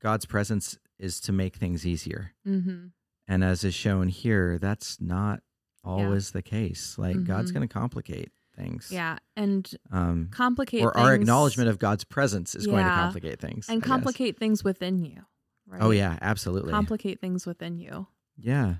God's 0.00 0.26
presence 0.26 0.78
is 0.98 1.20
to 1.20 1.32
make 1.32 1.54
things 1.56 1.86
easier. 1.86 2.32
Mm-hmm. 2.46 2.86
And 3.28 3.44
as 3.44 3.62
is 3.62 3.74
shown 3.74 4.08
here, 4.08 4.58
that's 4.58 5.00
not 5.00 5.42
always 5.84 6.32
the 6.32 6.42
case. 6.42 6.96
Like 6.98 7.22
God's 7.24 7.50
Mhm. 7.50 7.54
going 7.54 7.68
to 7.68 7.72
complicate 7.72 8.32
things. 8.56 8.88
Yeah. 8.90 9.18
And 9.36 9.70
Um, 9.92 10.28
complicate 10.32 10.82
or 10.82 10.96
our 10.98 11.14
acknowledgement 11.14 11.68
of 11.68 11.78
God's 11.78 12.04
presence 12.04 12.54
is 12.56 12.66
going 12.66 12.84
to 12.84 12.90
complicate 12.90 13.40
things. 13.40 13.68
I 13.68 13.74
and 13.74 13.82
guess. 13.82 13.88
complicate 13.88 14.38
things 14.38 14.62
within 14.64 14.98
you. 15.04 15.22
Right? 15.68 15.80
Oh 15.80 15.90
yeah, 15.92 16.18
absolutely. 16.20 16.72
Complicate 16.72 17.20
things 17.20 17.46
within 17.46 17.78
you. 17.78 18.08
yeah, 18.36 18.74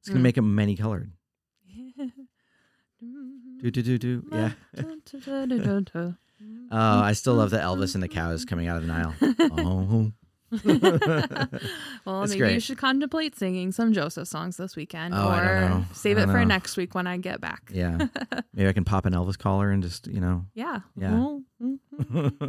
it's 0.00 0.08
going 0.10 0.16
to 0.16 0.20
Mm. 0.20 0.22
make 0.22 0.34
them 0.34 0.54
many 0.54 0.76
colored. 0.76 1.10
Do 3.62 3.70
do 3.70 3.82
do 3.82 3.98
do. 3.98 4.24
Yeah. 4.30 4.52
oh, 6.70 7.00
I 7.00 7.12
still 7.12 7.34
love 7.34 7.50
the 7.50 7.58
Elvis 7.58 7.94
and 7.94 8.02
the 8.02 8.08
cows 8.08 8.44
coming 8.44 8.68
out 8.68 8.76
of 8.76 8.86
the 8.86 8.88
Nile. 8.88 9.14
Oh. 9.40 10.12
well, 12.04 12.20
That's 12.20 12.36
maybe 12.36 12.54
you 12.54 12.60
should 12.60 12.78
contemplate 12.78 13.36
singing 13.36 13.72
some 13.72 13.92
Joseph 13.92 14.28
songs 14.28 14.56
this 14.56 14.76
weekend, 14.76 15.12
Oh, 15.12 15.26
or 15.26 15.32
I 15.32 15.60
don't 15.60 15.70
know. 15.70 15.84
save 15.92 16.18
it 16.18 16.26
for 16.26 16.38
know. 16.38 16.44
next 16.44 16.76
week 16.76 16.94
when 16.94 17.06
I 17.08 17.16
get 17.16 17.40
back. 17.40 17.62
Yeah. 17.72 18.06
Maybe 18.54 18.68
I 18.68 18.72
can 18.72 18.84
pop 18.84 19.06
an 19.06 19.12
Elvis 19.12 19.36
collar 19.36 19.70
and 19.70 19.82
just 19.82 20.06
you 20.06 20.20
know. 20.20 20.44
Yeah. 20.54 20.80
Yeah. 20.96 21.38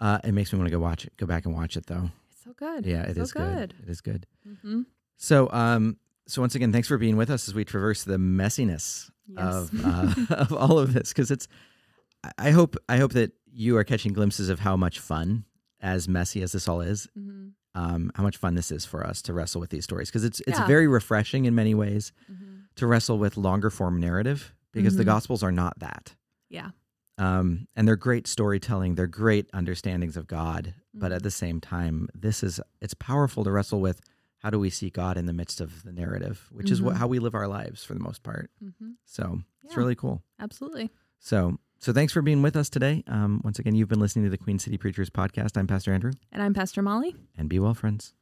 Uh, 0.00 0.18
it 0.24 0.32
makes 0.32 0.52
me 0.52 0.58
want 0.58 0.68
to 0.68 0.76
go 0.76 0.80
watch 0.80 1.04
it. 1.04 1.16
Go 1.16 1.26
back 1.26 1.46
and 1.46 1.54
watch 1.54 1.76
it 1.76 1.86
though. 1.86 2.10
It's 2.32 2.42
so 2.42 2.52
good. 2.54 2.84
Yeah, 2.84 3.02
it 3.02 3.14
so 3.14 3.22
is 3.22 3.32
good. 3.32 3.72
It 3.84 3.88
is 3.88 4.00
good. 4.00 4.26
hmm 4.62 4.82
So, 5.16 5.48
um, 5.52 5.96
so 6.26 6.40
once 6.42 6.56
again, 6.56 6.72
thanks 6.72 6.88
for 6.88 6.98
being 6.98 7.16
with 7.16 7.30
us 7.30 7.46
as 7.46 7.54
we 7.54 7.64
traverse 7.64 8.02
the 8.02 8.16
messiness 8.16 9.11
Yes. 9.36 9.70
of 9.70 9.84
uh, 9.84 10.14
of 10.34 10.52
all 10.52 10.78
of 10.78 10.92
this 10.94 11.08
because 11.10 11.30
it's. 11.30 11.48
I- 12.38 12.50
hope 12.52 12.76
I 12.88 12.98
hope 12.98 13.12
that 13.14 13.32
you 13.52 13.76
are 13.76 13.84
catching 13.84 14.12
glimpses 14.12 14.48
of 14.48 14.60
how 14.60 14.76
much 14.76 15.00
fun, 15.00 15.44
as 15.80 16.08
messy 16.08 16.40
as 16.42 16.52
this 16.52 16.68
all 16.68 16.80
is, 16.80 17.08
hmm 17.14 17.48
um, 17.74 18.12
how 18.14 18.22
much 18.22 18.36
fun 18.36 18.54
this 18.54 18.70
is 18.70 18.84
for 18.84 19.04
us 19.06 19.22
to 19.22 19.32
wrestle 19.32 19.58
with 19.60 19.70
these 19.70 19.82
stories 19.84 20.08
because 20.08 20.24
it's 20.24 20.40
it's 20.46 20.58
Yeah. 20.58 20.66
very 20.66 20.86
refreshing 20.86 21.46
in 21.46 21.54
many 21.54 21.74
ways 21.74 22.12
hmm 22.26 22.60
to 22.76 22.86
wrestle 22.86 23.18
with 23.18 23.36
longer 23.36 23.68
form 23.70 23.98
narrative 24.00 24.54
because 24.72 24.96
the 24.96 25.02
Mhm. 25.02 25.06
gospels 25.06 25.42
are 25.42 25.52
not 25.52 25.78
that. 25.80 26.14
Yeah. 26.48 26.70
Um, 27.18 27.66
and 27.76 27.86
they're 27.86 27.96
great 27.96 28.26
storytelling. 28.26 28.94
They're 28.94 29.06
great 29.06 29.50
understandings 29.52 30.16
of 30.16 30.26
God, 30.26 30.74
but 30.94 31.12
at 31.12 31.22
the 31.22 31.30
same 31.30 31.60
time, 31.60 32.08
this 32.14 32.42
is 32.42 32.60
it's 32.80 32.94
powerful 32.94 33.44
to 33.44 33.50
wrestle 33.50 33.80
with. 33.80 34.00
How 34.42 34.50
do 34.50 34.58
we 34.58 34.70
see 34.70 34.90
God 34.90 35.16
in 35.16 35.26
the 35.26 35.32
midst 35.32 35.60
of 35.60 35.84
the 35.84 35.92
narrative, 35.92 36.48
which 36.50 36.70
is 36.70 36.82
what 36.82 36.94
Mhm. 36.94 36.98
how 36.98 37.06
we 37.06 37.18
live 37.20 37.34
our 37.34 37.46
lives 37.46 37.84
for 37.84 37.94
the 37.94 38.00
most 38.00 38.22
part. 38.24 38.50
hmm 38.60 38.92
So 39.04 39.42
it's 39.64 39.76
really 39.76 39.94
cool. 39.94 40.22
Absolutely. 40.40 40.90
So 41.20 41.58
so 41.78 41.92
thanks 41.92 42.12
for 42.12 42.22
being 42.22 42.42
with 42.42 42.54
us 42.56 42.68
today. 42.70 43.02
Um, 43.08 43.40
once 43.44 43.58
again, 43.58 43.74
you've 43.74 43.88
been 43.88 43.98
listening 44.00 44.24
to 44.24 44.30
the 44.30 44.38
Queen 44.38 44.58
City 44.58 44.78
Preachers 44.78 45.10
podcast. 45.10 45.56
I'm 45.56 45.66
Pastor 45.66 45.92
Andrew, 45.92 46.12
And 46.30 46.42
I'm 46.42 46.54
Pastor 46.54 46.80
Molly. 46.82 47.14
and 47.36 47.48
be 47.48 47.58
well, 47.58 47.74
friends. 47.74 48.14